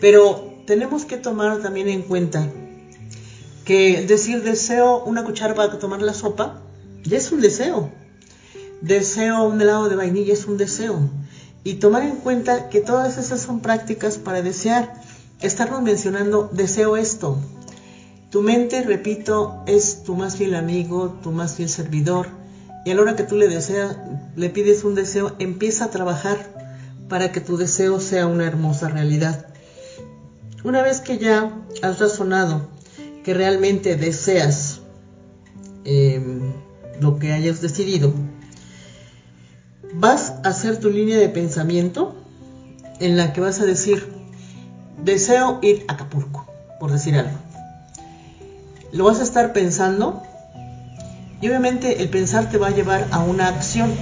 [0.00, 2.46] Pero tenemos que tomar también en cuenta
[3.64, 6.60] que decir deseo una cuchara para tomar la sopa,
[7.04, 7.90] ya es un deseo.
[8.82, 11.08] Deseo un helado de vainilla es un deseo.
[11.64, 15.00] Y tomar en cuenta que todas esas son prácticas para desear.
[15.40, 17.38] Estarnos mencionando, deseo esto.
[18.30, 22.43] Tu mente, repito, es tu más fiel amigo, tu más fiel servidor
[22.84, 23.96] y a la hora que tú le deseas,
[24.36, 26.38] le pides un deseo, empieza a trabajar
[27.08, 29.46] para que tu deseo sea una hermosa realidad.
[30.64, 31.50] Una vez que ya
[31.82, 32.68] has razonado
[33.22, 34.80] que realmente deseas
[35.84, 36.52] em,
[37.00, 38.12] lo que hayas decidido,
[39.94, 42.14] vas a hacer tu línea de pensamiento
[43.00, 44.12] en la que vas a decir,
[45.02, 46.46] deseo ir a Acapulco,
[46.80, 47.38] por decir algo.
[48.92, 50.22] Lo vas a estar pensando
[51.44, 53.94] y obviamente el pensar te va a llevar a una acción.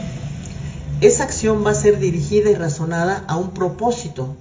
[1.01, 4.37] Esa acción va a ser dirigida y razonada a un propósito.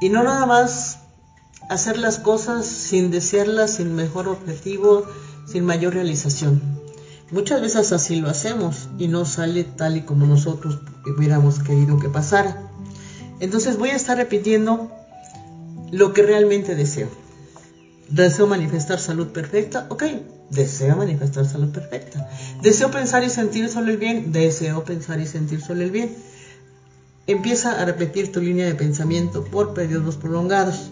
[0.00, 1.00] Y no nada más
[1.68, 5.04] hacer las cosas sin desearlas, sin mejor objetivo,
[5.48, 6.62] sin mayor realización.
[7.32, 12.08] Muchas veces así lo hacemos y no sale tal y como nosotros hubiéramos querido que
[12.08, 12.70] pasara.
[13.40, 14.92] Entonces voy a estar repitiendo
[15.90, 17.08] lo que realmente deseo.
[18.08, 20.04] Deseo manifestar salud perfecta, ok,
[20.50, 22.28] deseo manifestar salud perfecta.
[22.62, 26.14] Deseo pensar y sentir solo el bien, deseo pensar y sentir solo el bien.
[27.26, 30.90] Empieza a repetir tu línea de pensamiento por periodos prolongados.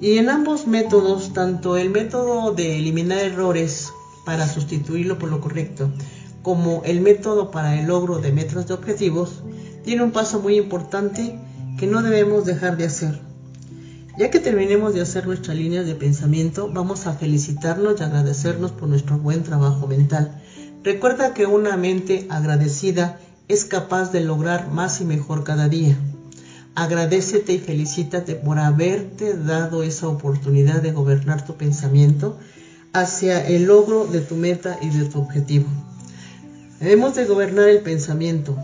[0.00, 3.92] Y en ambos métodos, tanto el método de eliminar errores
[4.24, 5.90] para sustituirlo por lo correcto,
[6.42, 9.42] como el método para el logro de metas de objetivos,
[9.84, 11.38] tiene un paso muy importante
[11.78, 13.29] que no debemos dejar de hacer.
[14.20, 18.86] Ya que terminemos de hacer nuestras líneas de pensamiento, vamos a felicitarnos y agradecernos por
[18.86, 20.42] nuestro buen trabajo mental.
[20.84, 23.18] Recuerda que una mente agradecida
[23.48, 25.96] es capaz de lograr más y mejor cada día.
[26.74, 32.38] Agradecete y felicítate por haberte dado esa oportunidad de gobernar tu pensamiento
[32.92, 35.64] hacia el logro de tu meta y de tu objetivo.
[36.78, 38.54] Debemos de gobernar el pensamiento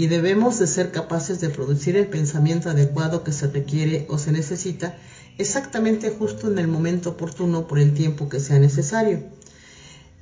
[0.00, 4.32] y debemos de ser capaces de producir el pensamiento adecuado que se requiere o se
[4.32, 4.96] necesita
[5.36, 9.20] exactamente justo en el momento oportuno por el tiempo que sea necesario.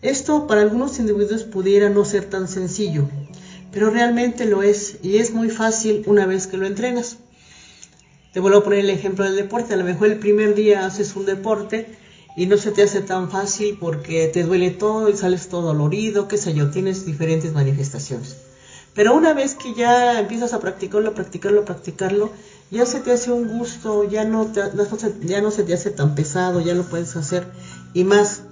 [0.03, 3.09] Esto para algunos individuos pudiera no ser tan sencillo,
[3.71, 7.19] pero realmente lo es y es muy fácil una vez que lo entrenas.
[8.33, 9.75] Te vuelvo a poner el ejemplo del deporte.
[9.75, 11.87] A lo mejor el primer día haces un deporte
[12.37, 16.27] y no se te hace tan fácil porque te duele todo y sales todo dolorido,
[16.27, 18.48] qué sé yo, tienes diferentes manifestaciones.
[18.99, 22.33] Pero una vez que ya empiezas a practicarlo, practicarlo, practicarlo,
[22.73, 26.61] ya se te hace un gusto, ya no, ya no se te hace tan pesado,
[26.61, 27.47] ya lo puedes hacer.
[27.95, 28.43] Y más,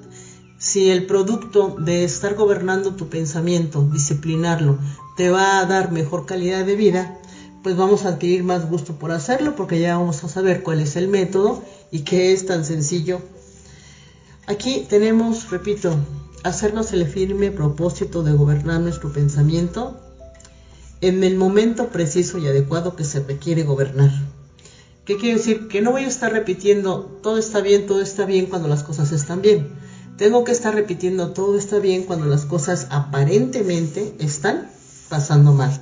[0.56, 4.78] si el producto de estar gobernando tu pensamiento, disciplinarlo,
[5.16, 7.18] te va a dar mejor calidad de vida,
[7.64, 10.94] pues vamos a adquirir más gusto por hacerlo porque ya vamos a saber cuál es
[10.94, 13.20] el método y qué es tan sencillo.
[14.46, 15.96] Aquí tenemos, repito,
[16.44, 20.05] hacernos el firme propósito de gobernar nuestro pensamiento
[21.00, 24.10] en el momento preciso y adecuado que se requiere gobernar.
[25.04, 25.68] ¿Qué quiere decir?
[25.68, 29.12] Que no voy a estar repitiendo todo está bien, todo está bien cuando las cosas
[29.12, 29.68] están bien.
[30.16, 34.68] Tengo que estar repitiendo todo está bien cuando las cosas aparentemente están
[35.08, 35.80] pasando mal.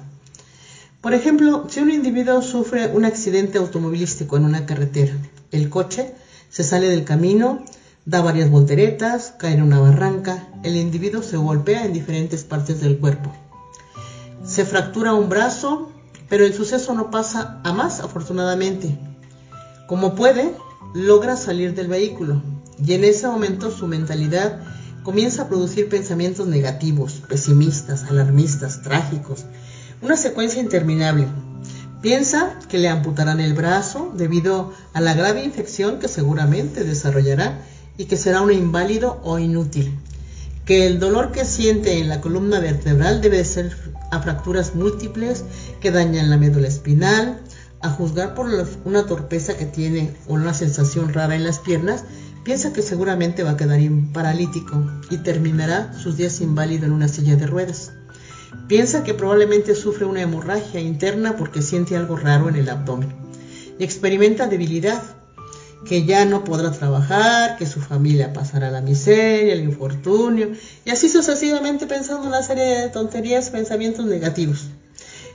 [1.00, 5.14] Por ejemplo, si un individuo sufre un accidente automovilístico en una carretera,
[5.52, 6.14] el coche
[6.50, 7.64] se sale del camino,
[8.06, 12.98] da varias volteretas, cae en una barranca, el individuo se golpea en diferentes partes del
[12.98, 13.32] cuerpo.
[14.44, 15.90] Se fractura un brazo,
[16.28, 18.98] pero el suceso no pasa a más afortunadamente.
[19.86, 20.54] Como puede,
[20.94, 22.42] logra salir del vehículo
[22.84, 24.60] y en ese momento su mentalidad
[25.02, 29.44] comienza a producir pensamientos negativos, pesimistas, alarmistas, trágicos,
[30.02, 31.26] una secuencia interminable.
[32.02, 37.62] Piensa que le amputarán el brazo debido a la grave infección que seguramente desarrollará
[37.96, 39.98] y que será un inválido o inútil.
[40.64, 43.76] Que el dolor que siente en la columna vertebral debe ser
[44.10, 45.44] a fracturas múltiples
[45.80, 47.40] que dañan la médula espinal,
[47.82, 48.46] a juzgar por
[48.84, 52.04] una torpeza que tiene o una sensación rara en las piernas,
[52.42, 53.80] piensa que seguramente va a quedar
[54.12, 57.92] paralítico y terminará sus días inválido en una silla de ruedas.
[58.68, 63.12] Piensa que probablemente sufre una hemorragia interna porque siente algo raro en el abdomen
[63.78, 65.02] y experimenta debilidad,
[65.84, 70.52] que ya no podrá trabajar, que su familia pasará la miseria, el infortunio,
[70.84, 74.68] y así sucesivamente pensando una serie de tonterías, pensamientos negativos.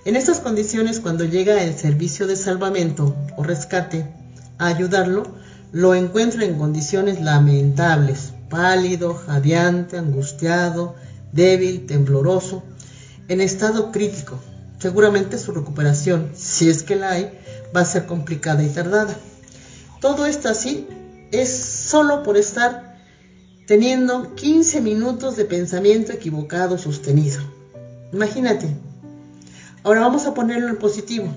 [0.05, 4.07] En estas condiciones, cuando llega el servicio de salvamento o rescate
[4.57, 5.23] a ayudarlo,
[5.71, 10.95] lo encuentra en condiciones lamentables, pálido, jadeante, angustiado,
[11.31, 12.63] débil, tembloroso,
[13.27, 14.39] en estado crítico.
[14.79, 17.37] Seguramente su recuperación, si es que la hay,
[17.75, 19.15] va a ser complicada y tardada.
[20.01, 20.87] Todo esto así
[21.31, 22.97] es solo por estar
[23.67, 27.39] teniendo 15 minutos de pensamiento equivocado sostenido.
[28.13, 28.67] Imagínate.
[29.83, 31.27] Ahora vamos a ponerlo en positivo.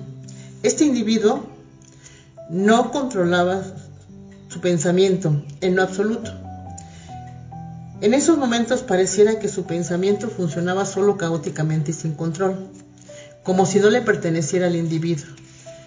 [0.63, 1.45] Este individuo
[2.49, 3.63] no controlaba
[4.49, 6.31] su pensamiento en lo absoluto.
[8.01, 12.69] En esos momentos pareciera que su pensamiento funcionaba solo caóticamente y sin control,
[13.43, 15.27] como si no le perteneciera al individuo.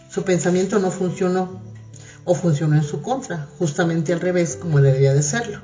[0.09, 1.59] Su pensamiento no funcionó
[2.25, 5.61] o funcionó en su contra, justamente al revés como debería de serlo.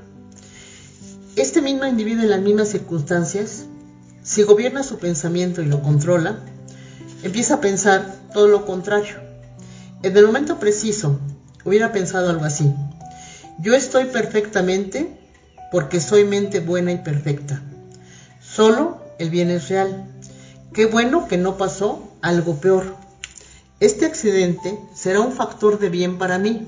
[1.36, 3.66] Este mismo individuo en las mismas circunstancias,
[4.24, 6.40] si gobierna su pensamiento y lo controla,
[7.24, 9.16] empieza a pensar todo lo contrario.
[10.04, 11.20] En el momento preciso,
[11.66, 12.74] hubiera pensado algo así.
[13.60, 15.20] Yo estoy perfectamente
[15.72, 17.62] porque soy mente buena y perfecta.
[18.42, 20.06] Solo el bien es real.
[20.74, 22.96] Qué bueno que no pasó algo peor.
[23.82, 26.66] Este accidente será un factor de bien para mí,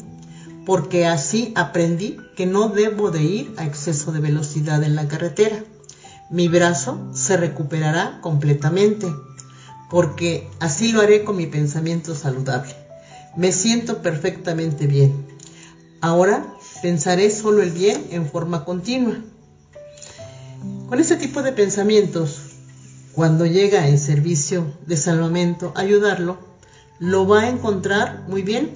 [0.66, 5.64] porque así aprendí que no debo de ir a exceso de velocidad en la carretera.
[6.30, 9.08] Mi brazo se recuperará completamente,
[9.90, 12.76] porque así lo haré con mi pensamiento saludable.
[13.38, 15.26] Me siento perfectamente bien.
[16.02, 16.54] Ahora
[16.84, 19.16] Pensaré solo el bien en forma continua.
[20.90, 22.42] Con este tipo de pensamientos,
[23.14, 26.38] cuando llega el servicio de salvamento ayudarlo,
[27.04, 28.72] lo va a encontrar muy bien.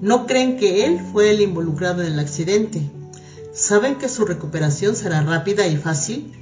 [0.00, 2.80] No creen que él fue el involucrado en el accidente.
[3.52, 6.32] Saben que su recuperación será rápida y fácil.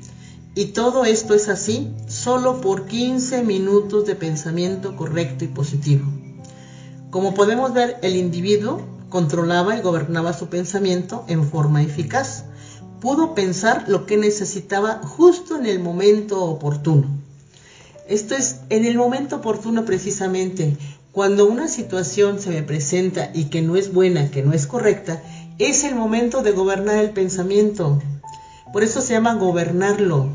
[0.54, 6.04] Y todo esto es así solo por 15 minutos de pensamiento correcto y positivo.
[7.10, 12.44] Como podemos ver, el individuo controlaba y gobernaba su pensamiento en forma eficaz.
[13.00, 17.23] Pudo pensar lo que necesitaba justo en el momento oportuno.
[18.08, 20.76] Esto es en el momento oportuno precisamente.
[21.10, 25.22] Cuando una situación se me presenta y que no es buena, que no es correcta,
[25.58, 28.02] es el momento de gobernar el pensamiento.
[28.72, 30.28] Por eso se llama gobernarlo.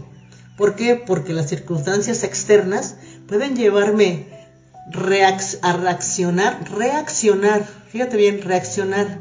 [0.58, 0.96] ¿Por qué?
[0.96, 2.96] Porque las circunstancias externas
[3.28, 4.28] pueden llevarme
[5.62, 9.20] a reaccionar, reaccionar, fíjate bien, reaccionar,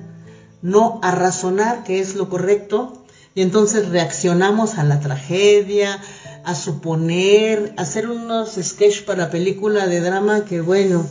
[0.62, 6.00] no a razonar, que es lo correcto, y entonces reaccionamos a la tragedia,
[6.48, 11.06] a suponer, hacer unos sketches para película de drama que bueno,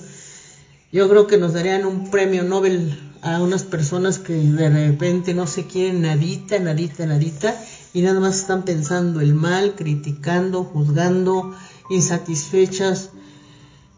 [0.91, 5.45] yo creo que nos darían un premio Nobel a unas personas que de repente no
[5.45, 7.55] se quieren nadita, nadita, nadita,
[7.93, 11.55] y nada más están pensando el mal, criticando, juzgando,
[11.91, 13.11] insatisfechas.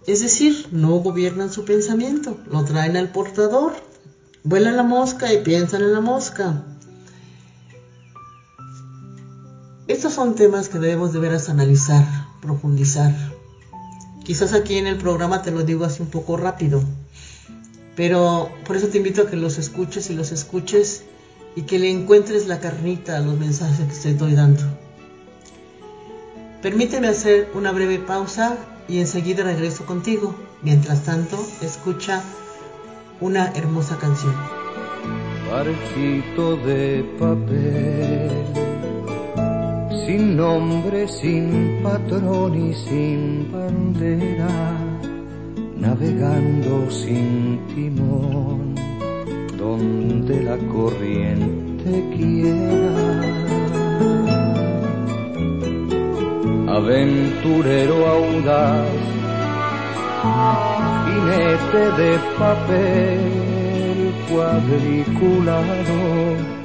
[0.07, 3.75] Es decir, no gobiernan su pensamiento, lo traen al portador.
[4.43, 6.65] Vuelan la mosca y piensan en la mosca.
[9.89, 12.05] Estos son temas que debemos de veras analizar,
[12.41, 13.11] profundizar.
[14.23, 16.83] Quizás aquí en el programa te lo digo así un poco rápido,
[17.95, 21.05] pero por eso te invito a que los escuches y los escuches
[21.55, 24.61] y que le encuentres la carnita a los mensajes que te estoy dando.
[26.61, 30.35] Permíteme hacer una breve pausa y enseguida regreso contigo.
[30.61, 32.21] Mientras tanto, escucha
[33.21, 34.35] una hermosa canción.
[40.10, 44.49] Sin nombre, sin patrón y sin bandera,
[45.78, 48.74] navegando sin timón,
[49.55, 53.22] donde la corriente quiera.
[56.78, 58.89] Aventurero audaz,
[61.05, 63.20] jinete de papel
[64.28, 65.97] cuadriculado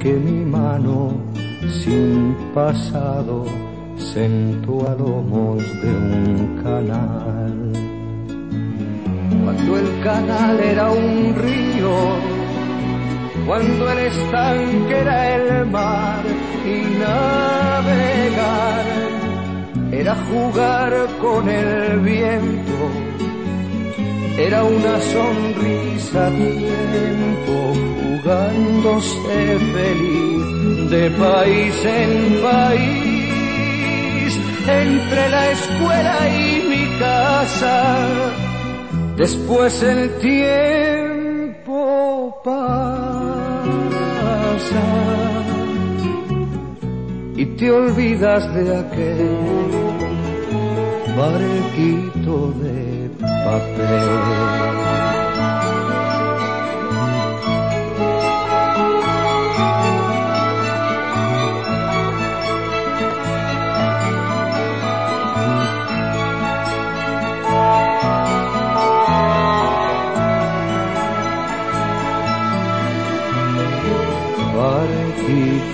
[0.01, 1.35] que mi mano
[1.71, 3.45] sin pasado
[3.97, 7.73] sentó a lomos de un canal.
[9.45, 11.95] Cuando el canal era un río,
[13.47, 16.25] cuando el estanque era el mar
[16.65, 17.75] y navegar
[19.93, 22.79] era jugar con el viento,
[24.37, 27.57] era una sonrisa a tiempo,
[28.23, 34.39] jugándose feliz de país en país,
[34.69, 37.97] entre la escuela y mi casa,
[39.17, 41.75] después el tiempo
[42.45, 42.85] pasa
[47.37, 49.29] y te olvidas de aquel
[51.17, 53.11] barquito de
[53.45, 55.04] papel.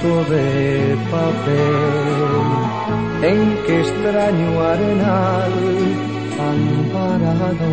[0.02, 2.46] De papel
[3.22, 5.52] en que extraño arenal
[6.40, 7.70] han parado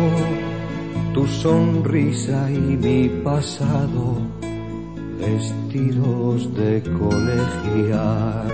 [1.14, 4.20] tu sonrisa y mi pasado
[5.18, 8.52] vestidos de colegial.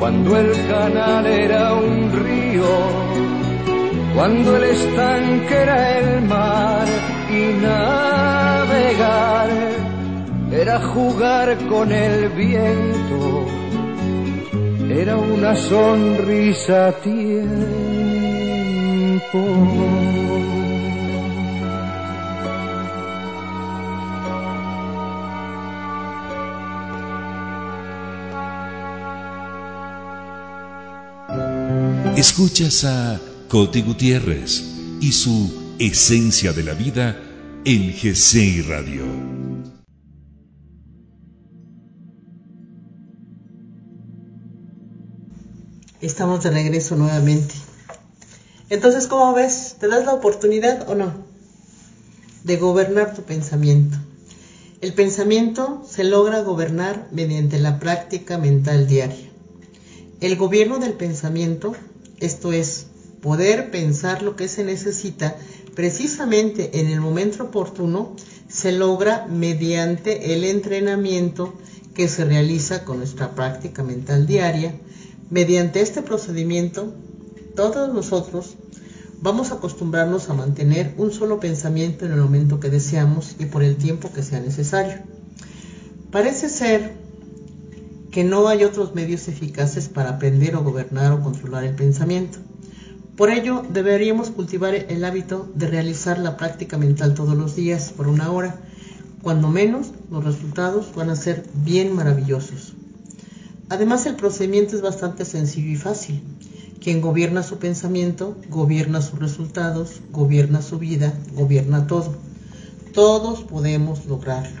[0.00, 2.74] Cuando el canal era un río,
[4.16, 6.88] cuando el estanque era el mar
[7.30, 9.71] y navegar
[10.52, 13.46] era jugar con el viento,
[14.90, 18.02] era una sonrisa a tiempo.
[32.16, 34.62] Escuchas a Coti Gutiérrez
[35.00, 37.18] y su Esencia de la Vida
[37.64, 39.21] en GCI Radio.
[46.02, 47.54] Estamos de regreso nuevamente.
[48.70, 49.76] Entonces, ¿cómo ves?
[49.78, 51.12] ¿Te das la oportunidad o no?
[52.42, 53.96] De gobernar tu pensamiento.
[54.80, 59.30] El pensamiento se logra gobernar mediante la práctica mental diaria.
[60.20, 61.76] El gobierno del pensamiento,
[62.18, 62.86] esto es,
[63.20, 65.36] poder pensar lo que se necesita
[65.76, 68.16] precisamente en el momento oportuno,
[68.48, 71.54] se logra mediante el entrenamiento
[71.94, 74.74] que se realiza con nuestra práctica mental diaria.
[75.32, 76.92] Mediante este procedimiento,
[77.56, 78.58] todos nosotros
[79.22, 83.62] vamos a acostumbrarnos a mantener un solo pensamiento en el momento que deseamos y por
[83.62, 84.98] el tiempo que sea necesario.
[86.10, 86.92] Parece ser
[88.10, 92.36] que no hay otros medios eficaces para aprender o gobernar o controlar el pensamiento.
[93.16, 98.06] Por ello, deberíamos cultivar el hábito de realizar la práctica mental todos los días por
[98.06, 98.60] una hora.
[99.22, 102.74] Cuando menos, los resultados van a ser bien maravillosos.
[103.72, 106.20] Además, el procedimiento es bastante sencillo y fácil.
[106.78, 112.14] Quien gobierna su pensamiento, gobierna sus resultados, gobierna su vida, gobierna todo.
[112.92, 114.60] Todos podemos lograrlo.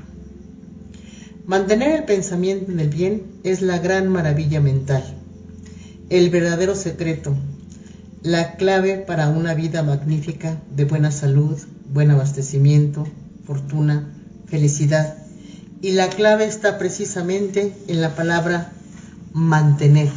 [1.44, 5.04] Mantener el pensamiento en el bien es la gran maravilla mental,
[6.08, 7.34] el verdadero secreto,
[8.22, 11.58] la clave para una vida magnífica de buena salud,
[11.92, 13.06] buen abastecimiento,
[13.44, 14.08] fortuna,
[14.46, 15.18] felicidad.
[15.82, 18.72] Y la clave está precisamente en la palabra
[19.32, 20.10] mantener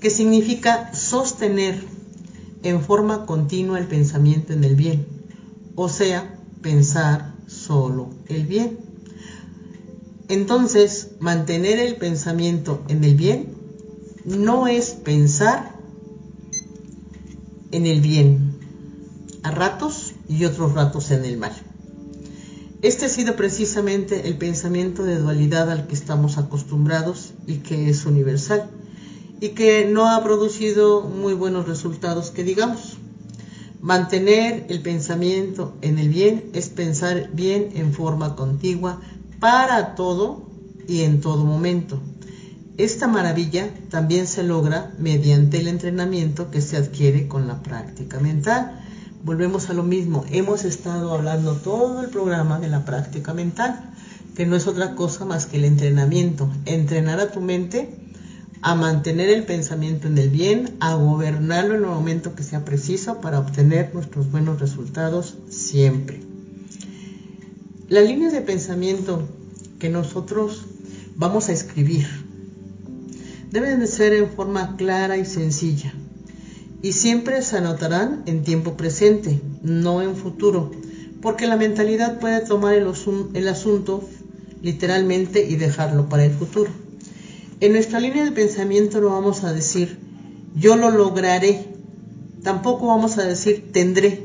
[0.00, 1.82] que significa sostener
[2.62, 5.06] en forma continua el pensamiento en el bien,
[5.74, 8.78] o sea, pensar solo el bien.
[10.28, 13.54] Entonces, mantener el pensamiento en el bien
[14.24, 15.76] no es pensar
[17.70, 18.58] en el bien
[19.42, 21.52] a ratos y otros ratos en el mal.
[22.82, 28.04] Este ha sido precisamente el pensamiento de dualidad al que estamos acostumbrados y que es
[28.04, 28.68] universal
[29.40, 32.98] y que no ha producido muy buenos resultados que digamos.
[33.80, 39.00] Mantener el pensamiento en el bien es pensar bien en forma contigua
[39.40, 40.50] para todo
[40.86, 42.00] y en todo momento.
[42.76, 48.85] Esta maravilla también se logra mediante el entrenamiento que se adquiere con la práctica mental.
[49.26, 53.92] Volvemos a lo mismo, hemos estado hablando todo el programa de la práctica mental,
[54.36, 56.48] que no es otra cosa más que el entrenamiento.
[56.64, 57.90] Entrenar a tu mente
[58.62, 63.20] a mantener el pensamiento en el bien, a gobernarlo en el momento que sea preciso
[63.20, 66.20] para obtener nuestros buenos resultados siempre.
[67.88, 69.28] Las líneas de pensamiento
[69.80, 70.66] que nosotros
[71.16, 72.06] vamos a escribir
[73.50, 75.92] deben de ser en forma clara y sencilla
[76.86, 80.70] y siempre se anotarán en tiempo presente, no en futuro,
[81.20, 84.08] porque la mentalidad puede tomar el, asunto
[84.62, 86.70] literalmente y dejarlo para el futuro.
[87.58, 89.98] En nuestra línea de pensamiento no vamos a decir
[90.54, 91.66] yo lo lograré,
[92.44, 94.22] tampoco vamos a decir tendré,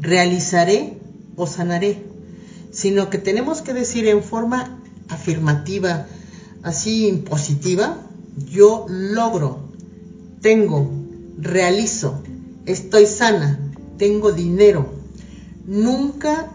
[0.00, 0.94] realizaré
[1.36, 2.02] o sanaré,
[2.70, 6.06] sino que tenemos que decir en forma afirmativa,
[6.62, 7.98] así positiva,
[8.50, 9.58] yo logro,
[10.40, 11.04] tengo,
[11.38, 12.22] realizo,
[12.66, 13.58] estoy sana,
[13.98, 14.94] tengo dinero.
[15.66, 16.52] Nunca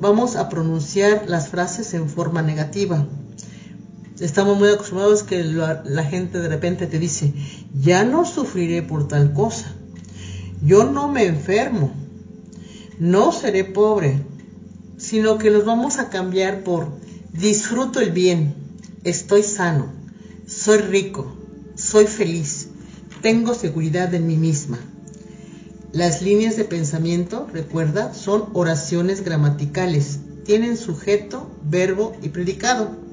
[0.00, 3.06] vamos a pronunciar las frases en forma negativa.
[4.20, 7.32] Estamos muy acostumbrados que la, gente de repente te dice,
[7.80, 9.72] ya no sufriré por tal cosa,
[10.60, 11.92] yo no me enfermo,
[12.98, 14.20] no seré pobre,
[14.96, 16.88] sino que los vamos a cambiar por
[17.32, 18.54] disfruto el bien,
[19.04, 19.92] estoy sano,
[20.48, 21.36] soy rico,
[21.76, 22.57] soy feliz,
[23.22, 24.78] tengo seguridad en mí misma.
[25.92, 33.08] Las líneas de pensamiento, recuerda, son oraciones gramaticales, tienen sujeto, verbo y predicado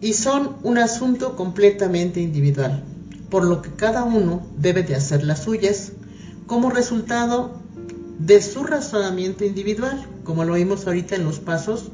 [0.00, 2.84] y son un asunto completamente individual,
[3.30, 5.92] por lo que cada uno debe de hacer las suyas
[6.46, 7.60] como resultado
[8.18, 11.90] de su razonamiento individual, como lo vimos ahorita en los pasos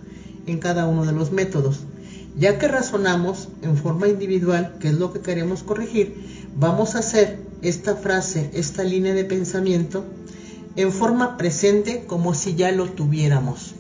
[0.46, 1.80] en cada uno de los métodos.
[2.38, 6.14] Ya que razonamos en forma individual, que es lo que queremos corregir,
[6.56, 10.04] vamos a hacer esta frase, esta línea de pensamiento,
[10.76, 13.74] en forma presente como si ya lo tuviéramos.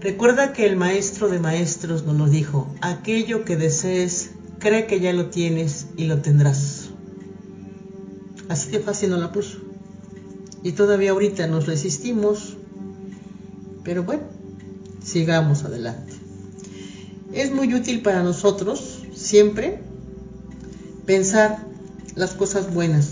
[0.00, 5.12] Recuerda que el maestro de maestros nos lo dijo, aquello que desees, cree que ya
[5.12, 6.90] lo tienes y lo tendrás.
[8.48, 9.58] Así de fácil nos la puso.
[10.62, 12.56] Y todavía ahorita nos resistimos,
[13.84, 14.24] pero bueno,
[15.02, 16.17] sigamos adelante.
[17.32, 19.80] Es muy útil para nosotros siempre
[21.06, 21.64] pensar
[22.14, 23.10] las cosas buenas,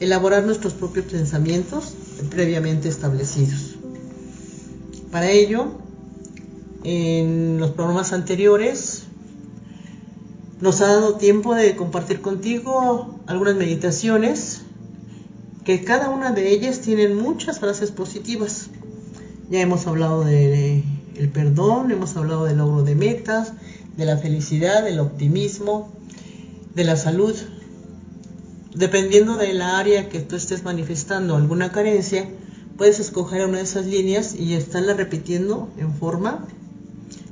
[0.00, 1.94] elaborar nuestros propios pensamientos
[2.30, 3.76] previamente establecidos.
[5.10, 5.82] Para ello,
[6.84, 9.04] en los programas anteriores.
[10.60, 14.62] Nos ha dado tiempo de compartir contigo algunas meditaciones
[15.64, 18.68] que cada una de ellas tienen muchas frases positivas.
[19.50, 20.84] Ya hemos hablado de
[21.16, 23.52] el perdón, hemos hablado del logro de metas,
[23.96, 25.92] de la felicidad, del optimismo,
[26.74, 27.34] de la salud.
[28.74, 32.28] Dependiendo de la área que tú estés manifestando alguna carencia,
[32.76, 36.46] puedes escoger una de esas líneas y estarla repitiendo en forma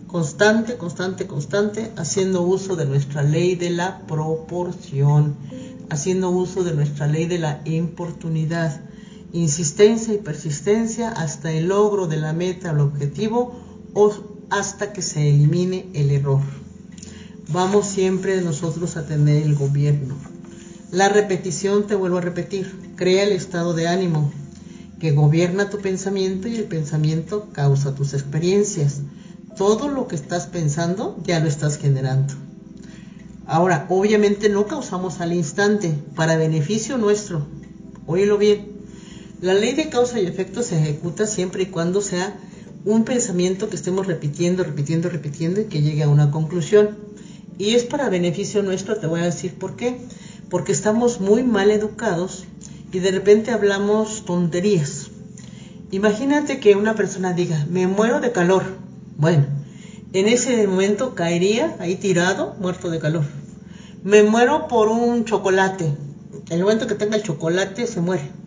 [0.07, 5.37] constante, constante, constante, haciendo uso de nuestra ley de la proporción,
[5.89, 8.81] haciendo uso de nuestra ley de la importunidad,
[9.33, 14.13] insistencia y persistencia hasta el logro de la meta el objetivo o
[14.51, 16.41] hasta que se elimine el error.
[17.49, 20.17] Vamos siempre nosotros a tener el gobierno.
[20.91, 24.33] La repetición, te vuelvo a repetir, crea el estado de ánimo
[24.99, 29.01] que gobierna tu pensamiento y el pensamiento causa tus experiencias
[29.57, 32.35] todo lo que estás pensando ya lo estás generando.
[33.47, 37.47] Ahora, obviamente no causamos al instante, para beneficio nuestro.
[38.07, 38.69] Óyelo bien.
[39.41, 42.39] La ley de causa y efecto se ejecuta siempre y cuando sea
[42.85, 46.99] un pensamiento que estemos repitiendo, repitiendo, repitiendo y que llegue a una conclusión.
[47.59, 50.01] Y es para beneficio nuestro, te voy a decir por qué.
[50.49, 52.45] Porque estamos muy mal educados
[52.93, 55.11] y de repente hablamos tonterías.
[55.91, 58.65] Imagínate que una persona diga, me muero de calor
[59.21, 59.45] bueno,
[60.15, 63.25] en ese momento caería ahí tirado, muerto de calor.
[64.03, 65.85] Me muero por un chocolate.
[65.85, 68.40] En el momento que tenga el chocolate se muere.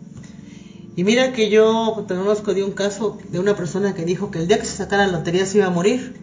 [0.96, 4.46] Y mira que yo conozco de un caso de una persona que dijo que el
[4.46, 6.14] día que se sacara la lotería se iba a morir.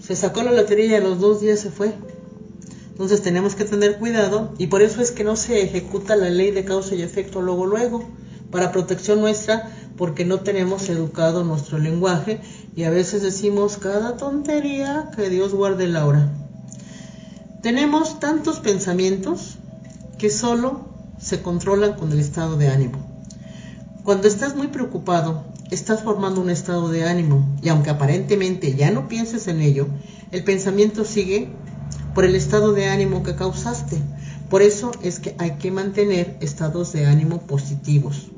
[0.00, 1.92] Se sacó la lotería y a los dos días se fue.
[2.90, 6.52] Entonces tenemos que tener cuidado y por eso es que no se ejecuta la ley
[6.52, 8.04] de causa y efecto luego luego,
[8.50, 12.40] para protección nuestra, porque no tenemos educado nuestro lenguaje
[12.74, 16.32] y a veces decimos cada tontería que Dios guarde la hora.
[17.62, 19.58] Tenemos tantos pensamientos
[20.18, 20.88] que solo
[21.20, 23.11] se controlan con el estado de ánimo.
[24.04, 29.06] Cuando estás muy preocupado, estás formando un estado de ánimo y aunque aparentemente ya no
[29.06, 29.86] pienses en ello,
[30.32, 31.50] el pensamiento sigue
[32.12, 33.98] por el estado de ánimo que causaste.
[34.50, 38.32] Por eso es que hay que mantener estados de ánimo positivos.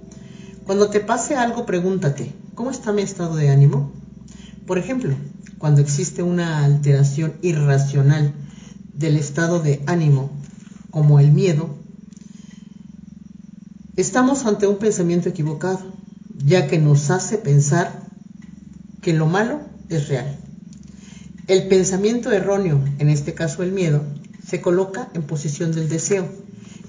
[0.66, 3.90] Cuando te pase algo, pregúntate, ¿cómo está mi estado de ánimo?
[4.66, 5.14] Por ejemplo,
[5.56, 8.34] cuando existe una alteración irracional
[8.92, 10.30] del estado de ánimo,
[10.90, 11.83] como el miedo,
[13.96, 15.80] estamos ante un pensamiento equivocado,
[16.44, 18.02] ya que nos hace pensar
[19.00, 20.38] que lo malo es real.
[21.46, 24.02] El pensamiento erróneo, en este caso el miedo,
[24.46, 26.28] se coloca en posición del deseo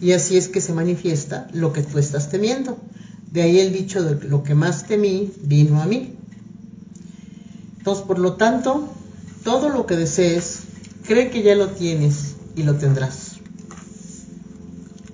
[0.02, 2.78] y así es que se manifiesta lo que tú estás temiendo.
[3.32, 6.16] De ahí el dicho de lo que más temí vino a mí.
[7.78, 8.88] Entonces, por lo tanto,
[9.44, 10.62] todo lo que desees,
[11.06, 13.34] cree que ya lo tienes y lo tendrás.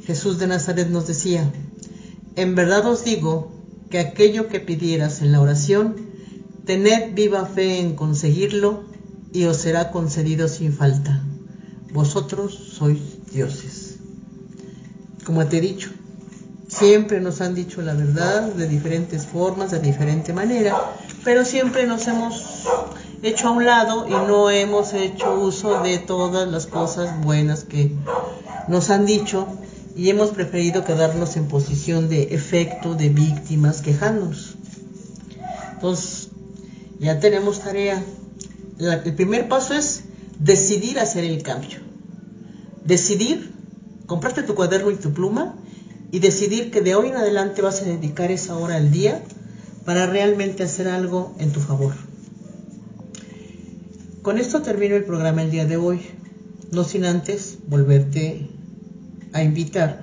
[0.05, 1.51] Jesús de Nazaret nos decía,
[2.35, 3.51] en verdad os digo
[3.89, 5.95] que aquello que pidieras en la oración,
[6.65, 8.83] tened viva fe en conseguirlo
[9.33, 11.21] y os será concedido sin falta.
[11.91, 12.99] Vosotros sois
[13.31, 13.97] dioses.
[15.25, 15.89] Como te he dicho,
[16.67, 20.75] siempre nos han dicho la verdad de diferentes formas, de diferente manera,
[21.23, 22.65] pero siempre nos hemos
[23.21, 27.95] hecho a un lado y no hemos hecho uso de todas las cosas buenas que
[28.67, 29.47] nos han dicho
[29.95, 34.55] y hemos preferido quedarnos en posición de efecto, de víctimas, quejándonos.
[35.73, 36.29] Entonces,
[36.99, 38.03] ya tenemos tarea.
[38.79, 40.03] el primer paso es
[40.39, 41.79] decidir hacer el cambio.
[42.85, 43.53] Decidir,
[44.05, 45.55] comprarte tu cuaderno y tu pluma
[46.11, 49.21] y decidir que de hoy en adelante vas a dedicar esa hora al día
[49.85, 51.93] para realmente hacer algo en tu favor.
[54.21, 56.01] Con esto termino el programa el día de hoy,
[56.71, 58.47] no sin antes volverte
[59.33, 60.01] a invitar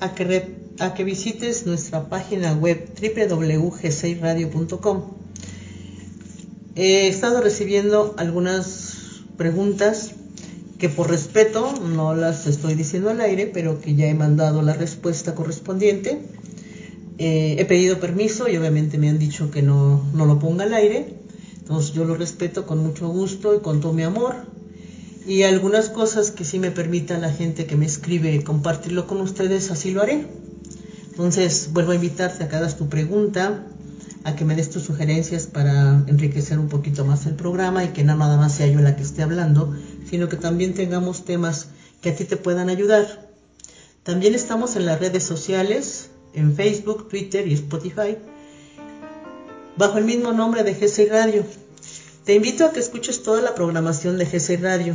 [0.00, 5.02] a que, a que visites nuestra página web www.g6radio.com.
[6.76, 10.12] He estado recibiendo algunas preguntas
[10.78, 14.72] que por respeto no las estoy diciendo al aire, pero que ya he mandado la
[14.72, 16.22] respuesta correspondiente.
[17.18, 20.72] Eh, he pedido permiso y obviamente me han dicho que no, no lo ponga al
[20.72, 21.16] aire.
[21.58, 24.36] Entonces yo lo respeto con mucho gusto y con todo mi amor.
[25.26, 29.70] Y algunas cosas que sí me permita la gente que me escribe compartirlo con ustedes,
[29.70, 30.26] así lo haré.
[31.10, 33.66] Entonces vuelvo a invitarte a que hagas tu pregunta,
[34.24, 38.04] a que me des tus sugerencias para enriquecer un poquito más el programa y que
[38.04, 39.74] no nada más sea yo la que esté hablando,
[40.08, 41.68] sino que también tengamos temas
[42.00, 43.28] que a ti te puedan ayudar.
[44.02, 48.16] También estamos en las redes sociales, en Facebook, Twitter y Spotify
[49.76, 51.44] bajo el mismo nombre de GC Radio.
[52.24, 54.94] Te invito a que escuches toda la programación de GC Radio,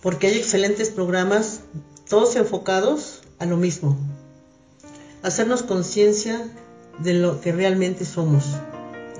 [0.00, 1.60] porque hay excelentes programas,
[2.08, 3.98] todos enfocados a lo mismo,
[5.22, 6.48] hacernos conciencia
[6.98, 8.44] de lo que realmente somos.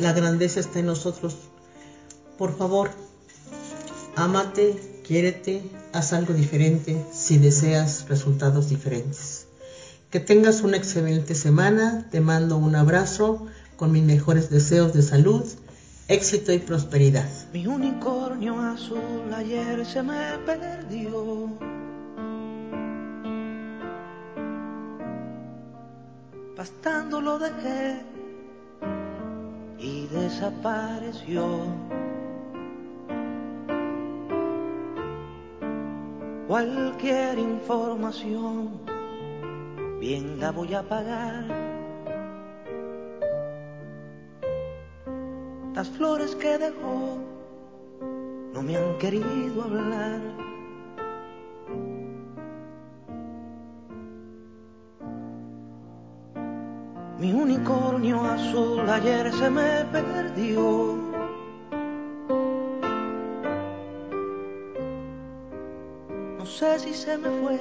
[0.00, 1.36] La grandeza está en nosotros.
[2.38, 2.90] Por favor,
[4.14, 5.62] ámate, quiérete,
[5.92, 9.46] haz algo diferente si deseas resultados diferentes.
[10.10, 15.44] Que tengas una excelente semana, te mando un abrazo con mis mejores deseos de salud,
[16.08, 17.28] éxito y prosperidad.
[17.52, 21.50] Mi unicornio azul ayer se me perdió.
[26.56, 28.02] Pastando lo dejé
[29.78, 31.44] y desapareció.
[36.46, 38.80] Cualquier información,
[40.00, 41.75] bien la voy a pagar.
[45.76, 47.18] Las flores que dejó
[48.54, 50.22] no me han querido hablar.
[57.18, 60.96] Mi unicornio azul ayer se me perdió.
[66.38, 67.60] No sé si se me fue,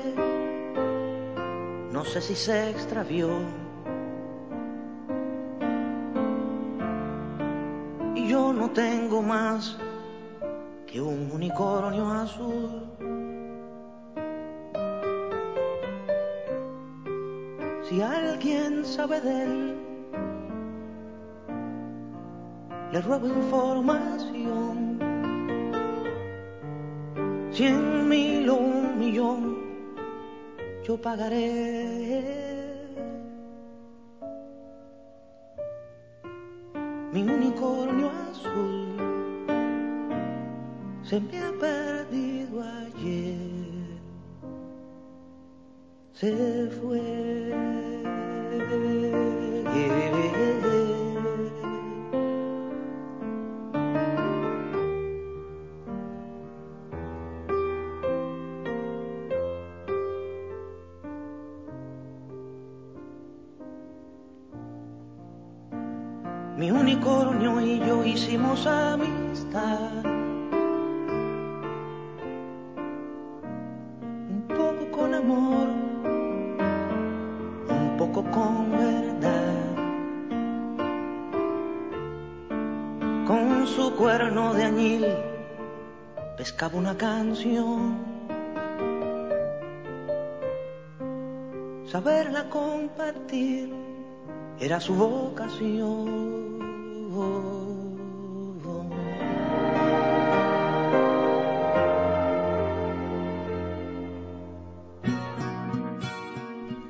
[1.91, 3.64] no sé si se extravió.
[8.15, 9.77] Y yo no tengo más
[10.87, 12.85] que un unicornio azul.
[17.83, 19.75] Si alguien sabe de él,
[22.93, 24.97] le ruego información.
[27.51, 29.57] Cien mil o un millón,
[30.83, 32.44] yo pagaré.
[41.19, 41.74] Me ha
[94.75, 96.35] era su vocación.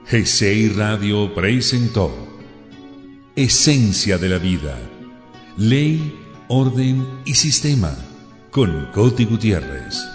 [0.10, 2.12] GCI Radio presentó
[3.36, 4.78] Esencia de la Vida,
[5.58, 6.16] Ley,
[6.48, 7.94] Orden y Sistema
[8.50, 10.15] con Coti Gutiérrez.